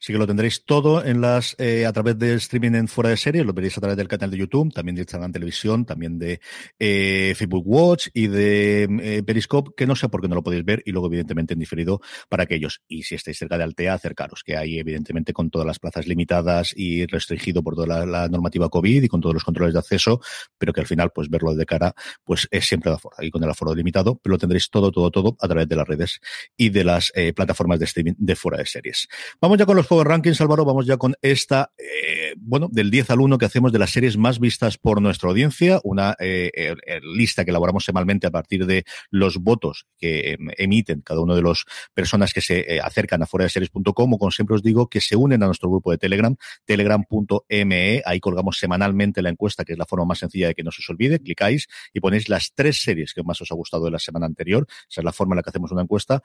[0.00, 3.16] Así que lo tendréis todo en las eh, a través del streaming en fuera de
[3.16, 6.40] serie, lo veréis a través del canal de YouTube, también de Instagram Televisión, también de
[6.78, 10.64] eh, Facebook Watch y de eh, Periscope, que no sé por qué no lo podéis
[10.64, 12.82] ver, y luego evidentemente en diferido para aquellos.
[12.88, 16.72] Y si estáis cerca de Altea, acercaros, que hay evidentemente con todas las plazas limitadas
[16.76, 20.20] y restringido por toda la, normativa COVID y con todos los controles de acceso,
[20.58, 23.42] pero que al final, pues verlo de cara, pues es siempre de aforo, y con
[23.44, 26.20] el aforo limitado, pero lo tendréis todo, todo, todo a través de las redes
[26.56, 29.08] y de las plataformas de streaming de fuera de series.
[29.40, 33.10] Vamos ya con los Power Rankings, Álvaro, vamos ya con esta, eh, bueno, del 10
[33.10, 37.00] al 1 que hacemos de las series más vistas por nuestra audiencia, una eh, eh,
[37.02, 41.42] lista que elaboramos semanalmente a partir de los votos que eh, emiten cada uno de
[41.42, 45.16] las personas que se acercan a fuera de series.com como siempre os digo, que se
[45.16, 49.86] unen a nuestro grupo de Telegram, telegram.me, ahí colgamos semanalmente la encuesta, que es la
[49.86, 53.12] forma más sencilla de que no se os olvide, clicáis y ponéis las tres series
[53.12, 55.42] que más os ha gustado de la semana anterior, esa es la forma en la
[55.42, 56.22] que hacemos una encuesta.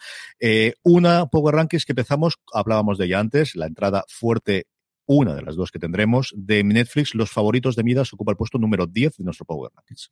[0.84, 4.66] una Power Rankings que empezamos, hablábamos de ella antes, la entrada fuerte
[5.06, 8.58] una de las dos que tendremos de Netflix, Los favoritos de Midas ocupa el puesto
[8.58, 10.12] número 10 de nuestro Power Rankings.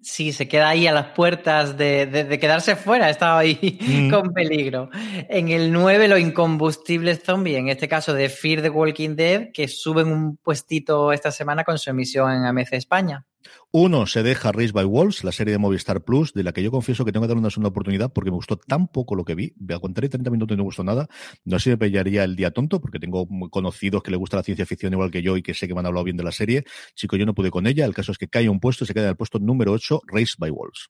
[0.00, 4.10] Sí, se queda ahí a las puertas de, de, de quedarse fuera, estaba ahí mm.
[4.12, 4.88] con peligro.
[5.28, 9.68] En el 9, los incombustibles zombies, en este caso de Fear the Walking Dead, que
[9.68, 13.26] suben un puestito esta semana con su emisión en AMC España.
[13.70, 16.70] Uno se deja Race by Wolves, la serie de Movistar Plus, de la que yo
[16.70, 19.34] confieso que tengo que dar una segunda oportunidad porque me gustó tan poco lo que
[19.34, 19.54] vi.
[19.58, 21.08] Me aguantaré 30 minutos y no me gustó nada.
[21.44, 24.36] No sé si me pillaría el día tonto porque tengo muy conocidos que le gusta
[24.36, 26.24] la ciencia ficción igual que yo y que sé que me han hablado bien de
[26.24, 26.64] la serie.
[26.94, 27.84] Chico, yo no pude con ella.
[27.84, 30.02] El caso es que cae un puesto y se queda en el puesto número 8,
[30.06, 30.88] Race by Wolves.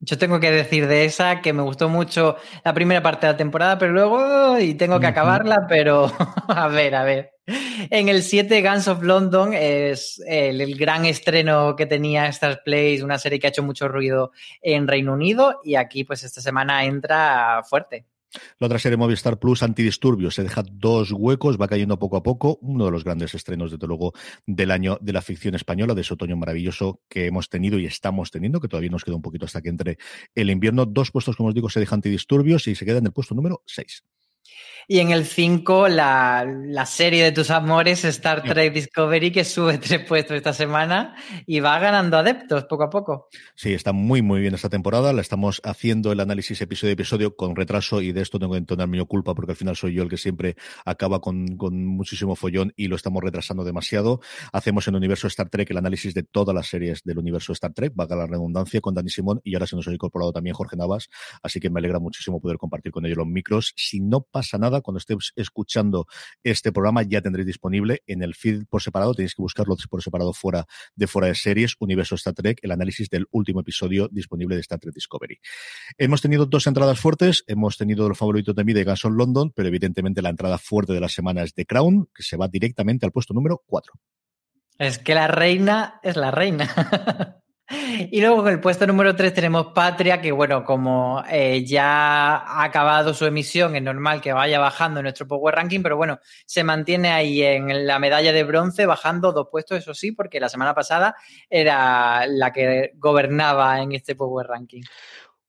[0.00, 3.36] Yo tengo que decir de esa que me gustó mucho la primera parte de la
[3.36, 6.12] temporada, pero luego y tengo que acabarla, pero
[6.48, 7.35] a ver, a ver.
[7.90, 13.04] En el 7 Guns of London es el, el, gran estreno que tenía Star Place,
[13.04, 16.84] una serie que ha hecho mucho ruido en Reino Unido y aquí pues esta semana
[16.84, 18.06] entra fuerte.
[18.58, 22.58] La otra serie Movistar Plus, Antidisturbios, se deja dos huecos, va cayendo poco a poco.
[22.60, 24.12] Uno de los grandes estrenos, desde luego,
[24.46, 28.30] del año de la ficción española, de ese otoño maravilloso que hemos tenido y estamos
[28.30, 29.98] teniendo, que todavía nos queda un poquito hasta que entre
[30.34, 30.86] el invierno.
[30.86, 33.62] Dos puestos, como os digo, se deja Antidisturbios y se queda en el puesto número
[33.66, 34.04] 6.
[34.88, 39.78] Y en el 5, la, la, serie de tus amores, Star Trek Discovery, que sube
[39.78, 43.28] tres puestos esta semana y va ganando adeptos poco a poco.
[43.56, 45.12] Sí, está muy, muy bien esta temporada.
[45.12, 48.58] La estamos haciendo el análisis episodio a episodio con retraso y de esto tengo que
[48.58, 52.36] entonar mi culpa porque al final soy yo el que siempre acaba con, con muchísimo
[52.36, 54.20] follón y lo estamos retrasando demasiado.
[54.52, 57.72] Hacemos en el universo Star Trek el análisis de todas las series del universo Star
[57.72, 60.76] Trek, vaga la redundancia, con Dani Simón y ahora se nos ha incorporado también Jorge
[60.76, 61.08] Navas,
[61.42, 63.72] así que me alegra muchísimo poder compartir con ellos los micros.
[63.76, 66.06] Si no pasa nada, cuando estéis escuchando
[66.42, 70.32] este programa ya tendréis disponible en el feed por separado, tenéis que buscarlo por separado
[70.32, 74.60] fuera de fuera de series, Universo Star Trek, el análisis del último episodio disponible de
[74.60, 75.40] Star Trek Discovery.
[75.98, 79.68] Hemos tenido dos entradas fuertes, hemos tenido los favoritos de mí de Guns London, pero
[79.68, 83.12] evidentemente la entrada fuerte de la semana es de Crown, que se va directamente al
[83.12, 83.92] puesto número 4.
[84.78, 87.40] Es que la reina es la reina.
[87.68, 92.62] Y luego en el puesto número 3 tenemos Patria, que bueno, como eh, ya ha
[92.62, 97.08] acabado su emisión, es normal que vaya bajando nuestro Power Ranking, pero bueno, se mantiene
[97.10, 101.16] ahí en la medalla de bronce, bajando dos puestos, eso sí, porque la semana pasada
[101.50, 104.82] era la que gobernaba en este Power Ranking.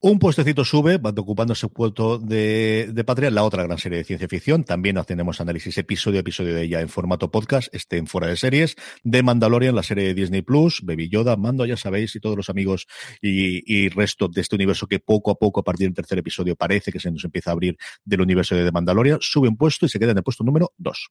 [0.10, 4.03] Un puestecito sube, va ocupando ese puesto de, de, Patria, la otra gran serie de
[4.05, 4.64] ciencia ficción.
[4.64, 8.38] También tenemos análisis episodio a episodio de ella en formato podcast, este en fuera de
[8.38, 12.38] series, de Mandalorian, la serie de Disney Plus, Baby Yoda, Mando, ya sabéis, y todos
[12.38, 12.88] los amigos
[13.22, 16.55] y, y resto de este universo que poco a poco, a partir del tercer episodio,
[16.55, 19.88] parece que se nos empieza a abrir del universo de The Mandalorian, sube un puesto
[19.88, 21.10] y se queda en el puesto número 2.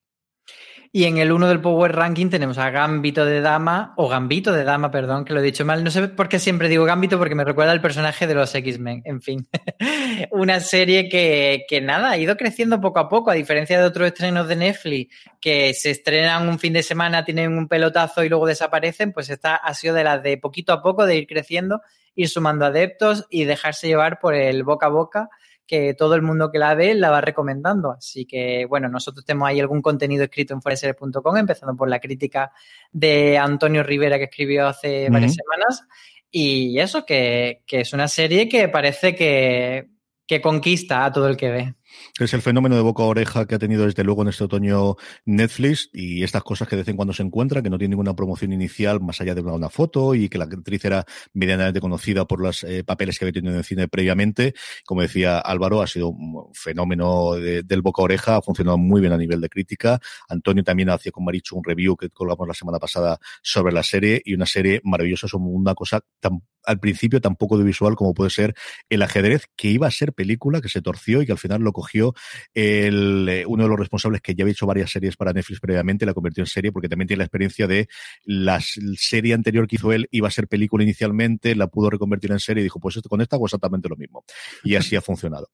[0.93, 4.65] Y en el 1 del Power Ranking tenemos a Gambito de Dama, o Gambito de
[4.65, 5.85] Dama, perdón, que lo he dicho mal.
[5.85, 9.03] No sé por qué siempre digo Gambito, porque me recuerda al personaje de los X-Men.
[9.05, 9.47] En fin,
[10.31, 14.09] una serie que, que, nada, ha ido creciendo poco a poco, a diferencia de otros
[14.09, 18.47] estrenos de Netflix, que se estrenan un fin de semana, tienen un pelotazo y luego
[18.47, 21.83] desaparecen, pues esta ha sido de las de poquito a poco, de ir creciendo,
[22.15, 25.29] ir sumando adeptos y dejarse llevar por el boca a boca
[25.67, 27.93] que todo el mundo que la ve la va recomendando.
[27.93, 32.53] Así que, bueno, nosotros tenemos ahí algún contenido escrito en foreseries.com, empezando por la crítica
[32.93, 35.87] de Antonio Rivera que escribió hace varias semanas.
[36.31, 39.89] Y eso, que, que, es una serie que parece que,
[40.27, 41.75] que conquista a todo el que ve.
[42.19, 44.97] Es el fenómeno de boca a oreja que ha tenido desde luego en este otoño
[45.27, 48.15] Netflix y estas cosas que de vez en cuando se encuentran, que no tiene ninguna
[48.15, 52.41] promoción inicial más allá de una, foto y que la actriz era medianamente conocida por
[52.41, 54.55] los eh, papeles que había tenido en el cine previamente.
[54.85, 59.01] Como decía Álvaro, ha sido un fenómeno de, del boca a oreja, ha funcionado muy
[59.01, 60.01] bien a nivel de crítica.
[60.29, 64.23] Antonio también hacía con Marichu un review que colgamos la semana pasada sobre la serie
[64.25, 68.13] y una serie maravillosa, sobre una cosa tan al principio tan poco de visual como
[68.13, 68.55] puede ser
[68.91, 71.73] el ajedrez, que iba a ser película, que se torció y que al final lo
[71.73, 71.86] cogió
[72.55, 76.07] el, eh, uno de los responsables que ya había hecho varias series para Netflix previamente,
[76.07, 77.89] la convirtió en serie porque también tiene la experiencia de
[78.25, 82.41] la serie anterior que hizo él iba a ser película inicialmente, la pudo reconvertir en
[82.41, 84.25] serie y dijo, pues esto con esta hago exactamente lo mismo.
[84.65, 85.49] Y así ha funcionado.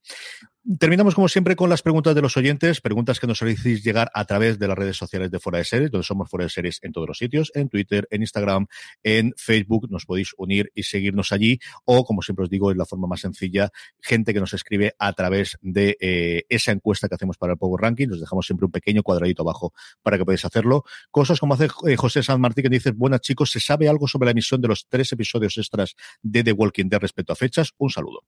[0.79, 4.25] Terminamos como siempre con las preguntas de los oyentes, preguntas que nos hacéis llegar a
[4.27, 6.93] través de las redes sociales de Fuera de Series, donde somos Fuera de Series en
[6.93, 8.67] todos los sitios, en Twitter, en Instagram,
[9.03, 12.87] en Facebook, nos podéis unir y seguirnos allí, o como siempre os digo, es la
[12.87, 17.39] forma más sencilla, gente que nos escribe a través de eh, esa encuesta que hacemos
[17.39, 20.85] para el Power Ranking, nos dejamos siempre un pequeño cuadradito abajo para que podáis hacerlo.
[21.11, 24.27] Cosas como hace eh, José San Martín que dice, buenas chicos, ¿se sabe algo sobre
[24.27, 27.73] la emisión de los tres episodios extras de The Walking Dead respecto a fechas?
[27.79, 28.21] Un saludo.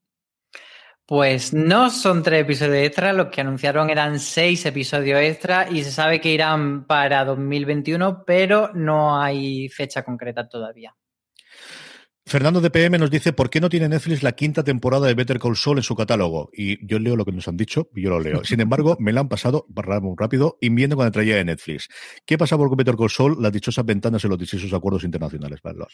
[1.06, 5.92] Pues no son tres episodios extra, los que anunciaron eran seis episodios extra y se
[5.92, 10.94] sabe que irán para 2021, pero no hay fecha concreta todavía.
[12.26, 15.38] Fernando de PM nos dice por qué no tiene Netflix la quinta temporada de Better
[15.38, 16.48] Call Saul en su catálogo.
[16.54, 18.42] Y yo leo lo que nos han dicho y yo lo leo.
[18.44, 21.88] Sin embargo, me la han pasado rápido y viendo la traía de Netflix.
[22.24, 23.36] ¿Qué pasa por Better Call Saul?
[23.42, 25.60] Las dichosas ventanas y los dichosos acuerdos internacionales.
[25.62, 25.86] ¿verdad?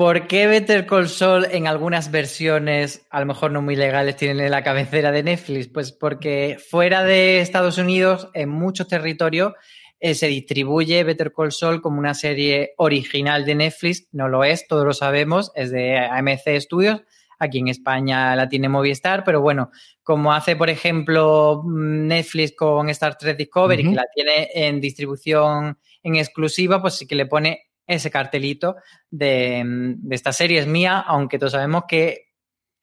[0.00, 4.48] ¿Por qué Better Call Saul en algunas versiones, a lo mejor no muy legales, tiene
[4.48, 5.68] la cabecera de Netflix?
[5.68, 9.52] Pues porque fuera de Estados Unidos, en muchos territorios,
[10.00, 14.08] eh, se distribuye Better Call Saul como una serie original de Netflix.
[14.10, 17.02] No lo es, todos lo sabemos, es de AMC Studios.
[17.38, 19.70] Aquí en España la tiene Movistar, pero bueno,
[20.02, 23.90] como hace, por ejemplo, Netflix con Star Trek Discovery, uh -huh.
[23.90, 28.76] que la tiene en distribución en exclusiva, pues sí que le pone ese cartelito
[29.10, 32.30] de, de esta serie es mía, aunque todos sabemos que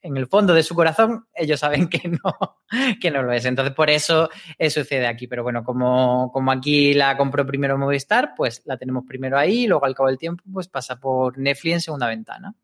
[0.00, 2.58] en el fondo de su corazón ellos saben que no,
[3.00, 3.44] que no lo es.
[3.44, 5.26] Entonces, por eso eh, sucede aquí.
[5.26, 9.66] Pero bueno, como, como aquí la compró primero Movistar, pues la tenemos primero ahí y
[9.66, 12.54] luego al cabo del tiempo pues pasa por Netflix en segunda ventana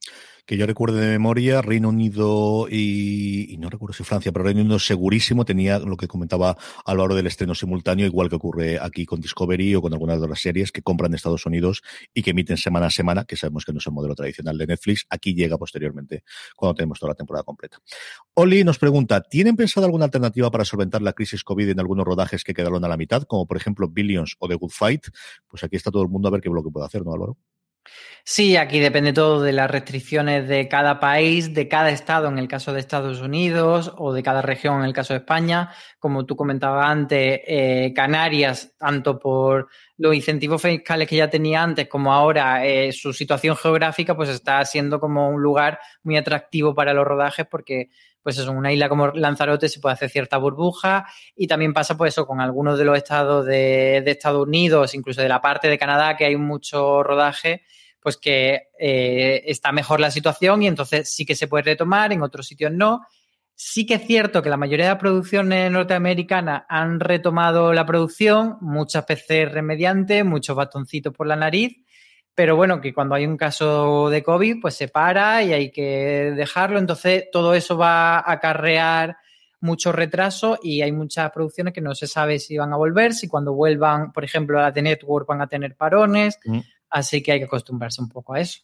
[0.47, 4.79] que yo recuerde de memoria, Reino Unido y, no recuerdo si Francia, pero Reino Unido
[4.79, 9.75] segurísimo tenía lo que comentaba Álvaro del estreno simultáneo, igual que ocurre aquí con Discovery
[9.75, 11.83] o con algunas de las series que compran de Estados Unidos
[12.13, 14.67] y que emiten semana a semana, que sabemos que no es el modelo tradicional de
[14.67, 15.07] Netflix.
[15.09, 16.25] Aquí llega posteriormente
[16.57, 17.79] cuando tenemos toda la temporada completa.
[18.35, 22.45] Oli nos pregunta, ¿tienen pensado alguna alternativa para solventar la crisis COVID en algunos rodajes
[22.45, 25.07] que quedaron a la mitad, como por ejemplo Billions o The Good Fight?
[25.47, 27.15] Pues aquí está todo el mundo a ver qué es lo que puede hacer, ¿no,
[27.15, 27.39] Álvaro?
[28.27, 32.49] Sí, aquí depende todo de las restricciones de cada país, de cada estado en el
[32.49, 35.71] caso de Estados Unidos o de cada región en el caso de España.
[35.99, 39.69] Como tú comentabas antes, eh, Canarias, tanto por
[39.99, 44.65] los incentivos fiscales que ya tenía antes como ahora eh, su situación geográfica, pues está
[44.65, 47.91] siendo como un lugar muy atractivo para los rodajes porque
[48.25, 51.07] pues es una isla como Lanzarote se puede hacer cierta burbuja
[51.37, 55.23] y también pasa pues eso con algunos de los estados de, de Estados Unidos, incluso
[55.23, 57.63] de la parte de Canadá que hay mucho rodaje
[58.05, 62.21] pues que eh, está mejor la situación y entonces sí que se puede retomar, en
[62.21, 63.01] otros sitios no.
[63.55, 68.59] Sí que es cierto que la mayoría de las producciones norteamericanas han retomado la producción,
[68.61, 71.79] muchas PCR mediante, muchos bastoncitos por la nariz,
[72.35, 76.33] pero bueno, que cuando hay un caso de COVID, pues se para y hay que
[76.37, 76.79] dejarlo.
[76.79, 79.17] Entonces, todo eso va a acarrear
[79.61, 83.29] mucho retraso y hay muchas producciones que no se sabe si van a volver, si
[83.29, 86.39] cuando vuelvan, por ejemplo, a la de Network van a tener parones.
[86.45, 86.61] Mm.
[86.91, 88.61] Así que hay que acostumbrarse un poco a eso.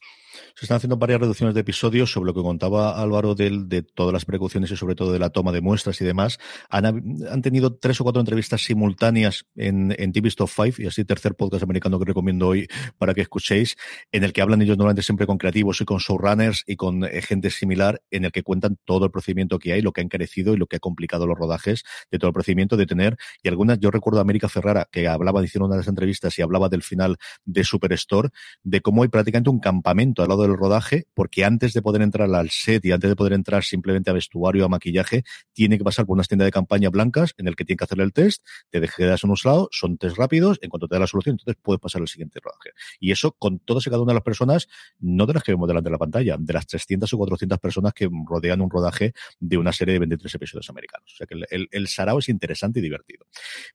[0.54, 4.12] Se están haciendo varias reducciones de episodios sobre lo que contaba Álvaro de, de todas
[4.12, 6.38] las precauciones y sobre todo de la toma de muestras y demás.
[6.68, 11.34] Han, tenido tres o cuatro entrevistas simultáneas en, en TV Stop 5 y así tercer
[11.34, 12.68] podcast americano que recomiendo hoy
[12.98, 13.76] para que escuchéis,
[14.12, 17.22] en el que hablan ellos normalmente siempre con creativos y con showrunners y con eh,
[17.22, 20.54] gente similar, en el que cuentan todo el procedimiento que hay, lo que ha encarecido
[20.54, 23.16] y lo que ha complicado los rodajes de todo el procedimiento de tener.
[23.42, 26.42] Y algunas, yo recuerdo a América Ferrara que hablaba, hicieron una de las entrevistas y
[26.42, 28.30] hablaba del final de Superstore,
[28.62, 32.32] de cómo hay prácticamente un campamento al lado del rodaje, porque antes de poder entrar
[32.32, 36.06] al set y antes de poder entrar simplemente a vestuario, a maquillaje, tiene que pasar
[36.06, 38.80] por unas tiendas de campaña blancas en el que tiene que hacerle el test, te
[38.80, 41.80] quedas en un lado, son test rápidos, en cuanto te da la solución, entonces puedes
[41.80, 42.70] pasar al siguiente rodaje.
[42.98, 44.68] Y eso con todas y cada una de las personas,
[44.98, 47.92] no de las que vemos delante de la pantalla, de las 300 o 400 personas
[47.92, 51.12] que rodean un rodaje de una serie de 23 episodios americanos.
[51.12, 53.26] O sea que el, el, sarao es interesante y divertido.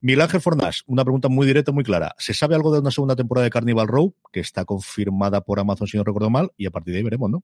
[0.02, 2.16] Miguel Ángel Fornás, una pregunta muy directa, muy clara.
[2.18, 5.88] ¿Se sabe algo de una segunda temporada de Carnival Row, que está confirmada por Amazon,
[5.88, 7.44] si no recuerdo mal, y a partir de ahí veremos, ¿no?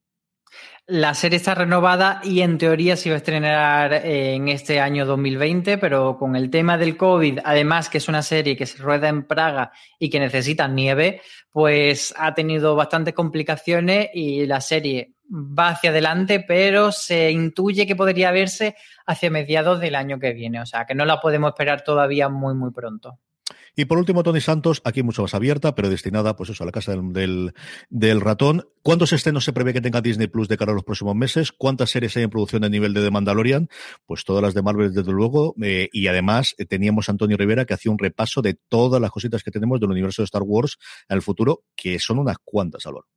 [0.88, 5.06] La serie está renovada y en teoría se va a estrenar eh, en este año
[5.06, 9.08] 2020, pero con el tema del COVID, además que es una serie que se rueda
[9.08, 11.22] en Praga y que necesita nieve,
[11.52, 17.96] pues ha tenido bastantes complicaciones y la serie va hacia adelante, pero se intuye que
[17.96, 18.76] podría verse
[19.06, 22.54] hacia mediados del año que viene, o sea que no la podemos esperar todavía muy,
[22.54, 23.20] muy pronto.
[23.76, 26.72] Y por último, Tony Santos, aquí mucho más abierta, pero destinada, pues eso, a la
[26.72, 27.54] casa del,
[27.89, 28.68] del, ratón.
[28.84, 31.52] ¿Cuántos estrenos se prevé que tenga Disney Plus de cara a los próximos meses?
[31.52, 33.70] ¿Cuántas series hay en producción a nivel de The Mandalorian?
[34.06, 35.56] Pues todas las de Marvel, desde luego.
[35.62, 39.12] Eh, y además, eh, teníamos a Antonio Rivera que hacía un repaso de todas las
[39.12, 40.78] cositas que tenemos del universo de Star Wars
[41.08, 43.08] en el futuro, que son unas cuantas, Álvaro.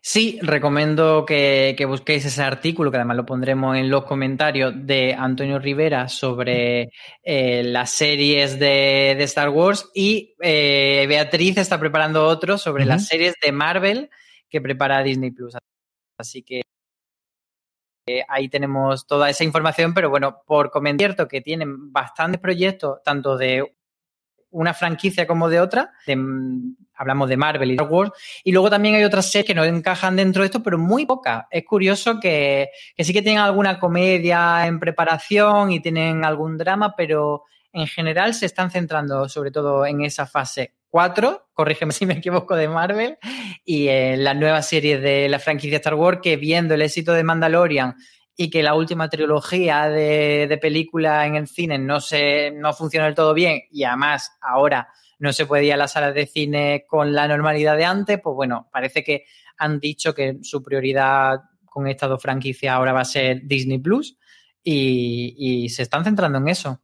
[0.00, 5.58] Sí, recomiendo que, busquéis ese artículo, que además lo pondremos en los comentarios de Antonio
[5.58, 6.90] Rivera sobre
[7.22, 13.34] eh, las series de, Star Wars y eh, Beatriz está preparando otro sobre las series
[13.42, 14.10] de Marvel
[14.48, 15.56] que prepara Disney Plus.
[16.18, 16.62] Así que
[18.06, 23.36] eh, ahí tenemos toda esa información, pero bueno, por comentar que tienen bastantes proyectos, tanto
[23.36, 23.74] de
[24.52, 25.92] una franquicia como de otra,
[26.94, 28.12] hablamos de Marvel y Star Wars,
[28.44, 31.46] y luego también hay otras series que no encajan dentro de esto, pero muy pocas.
[31.50, 37.44] Es curioso que, sí que tienen alguna comedia en preparación y tienen algún drama, pero
[37.72, 42.54] en general se están centrando sobre todo en esa fase 4, corrígeme si me equivoco,
[42.54, 43.18] de Marvel,
[43.64, 47.24] y en la nueva serie de la franquicia Star Wars, que viendo el éxito de
[47.24, 47.96] Mandalorian
[48.42, 53.06] y que la última trilogía de, de película en el cine no, se, no funciona
[53.06, 54.88] del todo bien y además ahora
[55.20, 58.34] no se puede ir a las salas de cine con la normalidad de antes, pues
[58.34, 59.26] bueno, parece que
[59.58, 64.18] han dicho que su prioridad con estas dos franquicias ahora va a ser Disney Plus
[64.64, 66.81] y, y se están centrando en eso.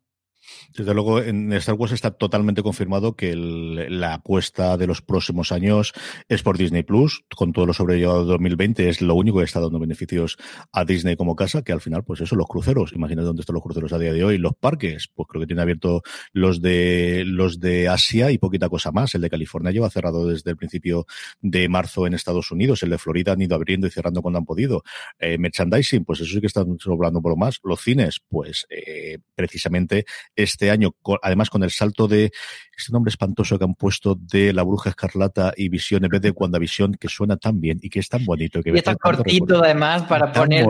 [0.77, 5.93] Desde luego, en Star Wars está totalmente confirmado que la apuesta de los próximos años
[6.29, 9.61] es por Disney Plus, con todo lo sobrellevado de 2020, es lo único que está
[9.61, 10.37] dando beneficios
[10.73, 13.63] a Disney como casa, que al final, pues eso, los cruceros, imagínate dónde están los
[13.63, 16.03] cruceros a día de hoy, los parques, pues creo que tiene abierto
[16.33, 19.15] los de los de Asia y poquita cosa más.
[19.15, 21.07] El de California lleva cerrado desde el principio
[21.41, 24.45] de marzo en Estados Unidos, el de Florida han ido abriendo y cerrando cuando han
[24.45, 24.83] podido.
[25.19, 27.59] Eh, merchandising, pues eso sí que están sobrando por lo más.
[27.63, 30.05] Los cines, pues eh, precisamente
[30.49, 32.33] este año, además con el salto de
[32.77, 36.33] este nombre espantoso que han puesto de La Bruja Escarlata y Visión en vez de
[36.59, 38.63] Visión que suena tan bien y que es tan bonito.
[38.63, 40.67] Que y está cortito además para poner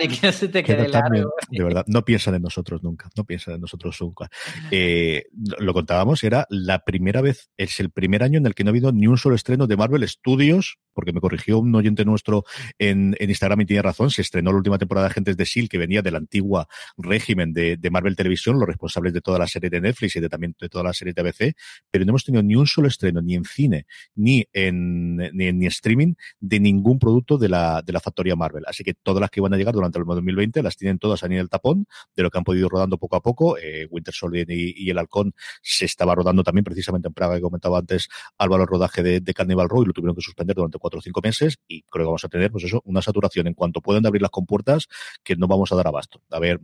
[0.00, 1.32] y, que no se te quede largo.
[1.50, 4.28] de verdad, no piensan en nosotros nunca, no piensan en nosotros nunca.
[4.70, 5.24] Eh,
[5.58, 8.72] lo contábamos, era la primera vez, es el primer año en el que no ha
[8.72, 12.44] habido ni un solo estreno de Marvel Studios porque me corrigió un oyente nuestro
[12.78, 15.68] en, Instagram y tiene razón, se estrenó la última temporada de Agentes de S.H.I.E.L.D.
[15.68, 16.66] que venía del antiguo
[16.96, 20.54] régimen de, Marvel Televisión, los responsables de toda la serie de Netflix y de, también
[20.58, 21.54] de toda la serie de ABC,
[21.90, 25.62] pero no hemos tenido ni un solo estreno, ni en cine, ni en, ni en
[25.64, 28.64] streaming, de ningún producto de la, de la factoría Marvel.
[28.66, 31.28] Así que todas las que van a llegar durante el 2020 las tienen todas a
[31.28, 31.86] nivel tapón,
[32.16, 33.56] de lo que han podido rodando poco a poco.
[33.58, 37.78] Eh, Winter Soldier y, El Halcón se estaba rodando también precisamente en Praga, que comentaba
[37.78, 40.98] antes Álvaro, el rodaje de, de Cannibal Row y lo tuvieron que suspender durante cuatro
[40.98, 43.80] o cinco meses y creo que vamos a tener, pues eso, una saturación en cuanto
[43.80, 44.86] puedan abrir las compuertas
[45.22, 46.20] que no vamos a dar abasto.
[46.30, 46.60] A ver,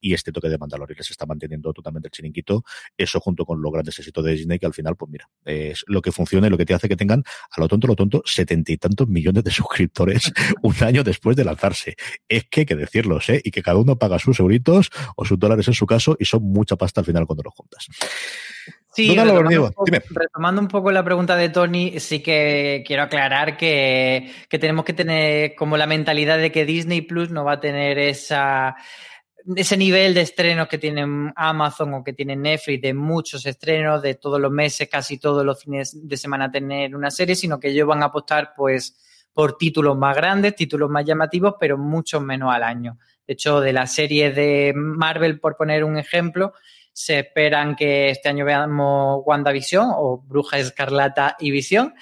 [0.00, 2.62] y, este toque de Mandalorian que se está manteniendo totalmente el chiringuito,
[2.96, 6.02] eso junto con los grandes éxitos de Disney que al final, pues mira, es lo
[6.02, 8.70] que funciona y lo que te hace que tengan a lo tonto, lo tonto, setenta
[8.70, 11.96] y tantos millones de suscriptores un año después de lanzarse.
[12.28, 13.40] Es que hay que decirlos, ¿eh?
[13.42, 16.44] Y que cada uno paga sus euritos o sus dólares en su caso y son
[16.44, 17.88] mucha pasta al final cuando lo juntas.
[18.94, 24.92] Sí, retomando un, poco, la pregunta de Tony, sí que quiero aclarar que, tenemos que
[24.92, 28.76] tener como la mentalidad de que Disney Plus no va a tener esa,
[29.56, 34.14] ese nivel de estrenos que tienen Amazon o que tiene Netflix, de muchos estrenos, de
[34.14, 37.88] todos los meses, casi todos los fines de semana tener una serie, sino que ellos
[37.88, 38.96] van a apostar pues
[39.32, 42.96] por títulos más grandes, títulos más llamativos, pero mucho menos al año.
[43.26, 46.52] De hecho, de la serie de Marvel, por poner un ejemplo,
[46.94, 51.92] se esperan que este año veamos WandaVision o Bruja Escarlata y Visión.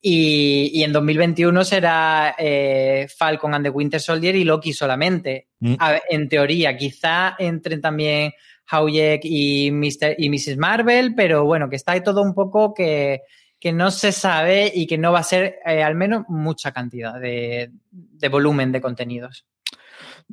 [0.00, 5.48] Y, en 2021 será eh, Falcon and the Winter Soldier y Loki solamente.
[5.60, 5.74] Mm.
[6.08, 8.32] en teoría, quizá entren también
[8.70, 10.56] Howjack y, Mr., y Mrs.
[10.56, 13.22] Marvel, pero bueno, que está ahí todo un poco que,
[13.74, 17.70] no se sabe y que no va a ser eh, al menos mucha cantidad de
[18.30, 19.44] volumen de contenidos.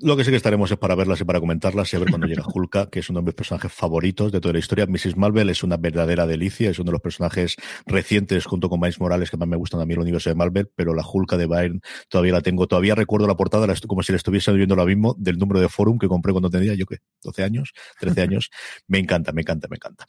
[0.02, 2.28] Lo que sí que estaremos es para verlas y para comentarlas y a ver cuando
[2.28, 4.86] llega Hulka, que es uno de mis personajes favoritos de toda la historia.
[4.88, 5.16] Mrs.
[5.16, 9.32] Marvel es una verdadera delicia, es uno de los personajes recientes junto con Miles Morales
[9.32, 11.80] que más me gustan a mí el universo de Marvel, pero la Hulka de Byrne
[12.10, 12.68] todavía la tengo.
[12.68, 15.98] Todavía recuerdo la portada como si la estuviese viendo lo mismo del número de forum
[15.98, 17.72] que compré cuando tenía yo que 12 años,
[18.02, 18.50] 13 años.
[18.90, 20.06] Me encanta, me encanta, me encanta.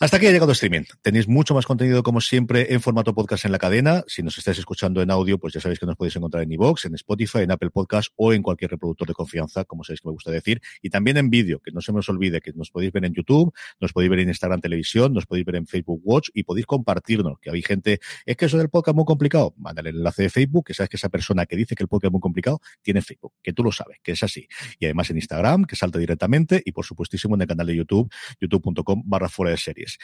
[0.00, 0.84] Hasta aquí ha llegado streaming.
[1.02, 4.02] Tenéis mucho más contenido como siempre en formato podcast en la cadena.
[4.06, 6.86] Si nos estáis escuchando en audio, pues ya sabéis que nos podéis encontrar en iVoox,
[6.86, 10.12] en Spotify, en Apple Podcast o en cualquier reproductor de confianza, como sabéis que me
[10.12, 12.92] gusta decir, y también en vídeo, que no se me os olvide que nos podéis
[12.92, 16.28] ver en YouTube, nos podéis ver en Instagram Televisión, nos podéis ver en Facebook Watch
[16.32, 19.90] y podéis compartirnos, que hay gente, es que eso del podcast es muy complicado, mándale
[19.90, 22.12] el enlace de Facebook, que sabes que esa persona que dice que el podcast es
[22.12, 24.46] muy complicado tiene Facebook, que tú lo sabes, que es así.
[24.78, 28.12] Y además en Instagram, que salta directamente, y por supuestísimo en el canal de YouTube,
[28.40, 29.98] youtube.com barra fuera de series.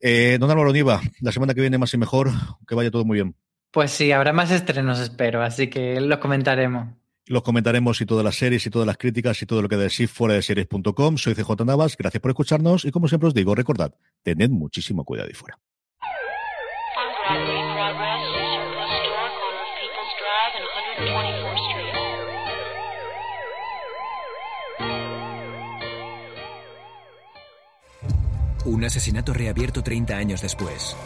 [0.00, 2.30] Eh, don Álvaro Niva, la semana que viene más y mejor,
[2.66, 3.34] que vaya todo muy bien.
[3.70, 6.88] Pues sí, habrá más estrenos, espero, así que los comentaremos.
[7.28, 10.10] Los comentaremos y todas las series y todas las críticas y todo lo que decís
[10.10, 11.18] fuera de series.com.
[11.18, 15.28] Soy CJ Navas, gracias por escucharnos y como siempre os digo, recordad, tened muchísimo cuidado
[15.30, 15.58] y fuera.
[28.64, 30.96] Un asesinato reabierto 30 años después.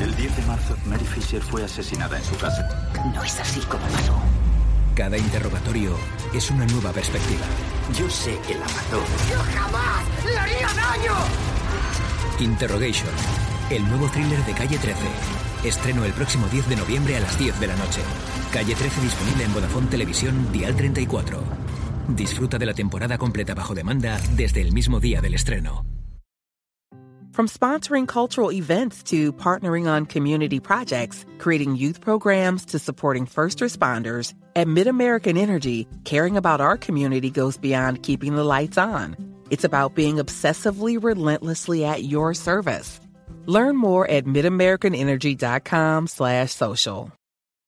[0.00, 2.92] El 10 de marzo, Mary Fisher fue asesinada en su casa.
[3.12, 4.43] No es así como pasó.
[4.94, 5.96] Cada interrogatorio
[6.32, 7.44] es una nueva perspectiva.
[7.98, 9.02] Yo sé que la mató.
[9.28, 11.12] ¡Yo jamás le haría daño!
[12.38, 13.10] Interrogation,
[13.70, 15.00] el nuevo thriller de Calle 13.
[15.64, 18.02] Estreno el próximo 10 de noviembre a las 10 de la noche.
[18.52, 21.42] Calle 13 disponible en Vodafone Televisión, Dial 34.
[22.10, 25.84] Disfruta de la temporada completa bajo demanda desde el mismo día del estreno.
[27.32, 33.58] From sponsoring cultural events to partnering on community projects, creating youth programs to supporting first
[33.58, 39.16] responders, at MidAmerican Energy, caring about our community goes beyond keeping the lights on.
[39.50, 43.00] It's about being obsessively relentlessly at your service.
[43.46, 47.12] Learn more at midamericanenergy.com slash social.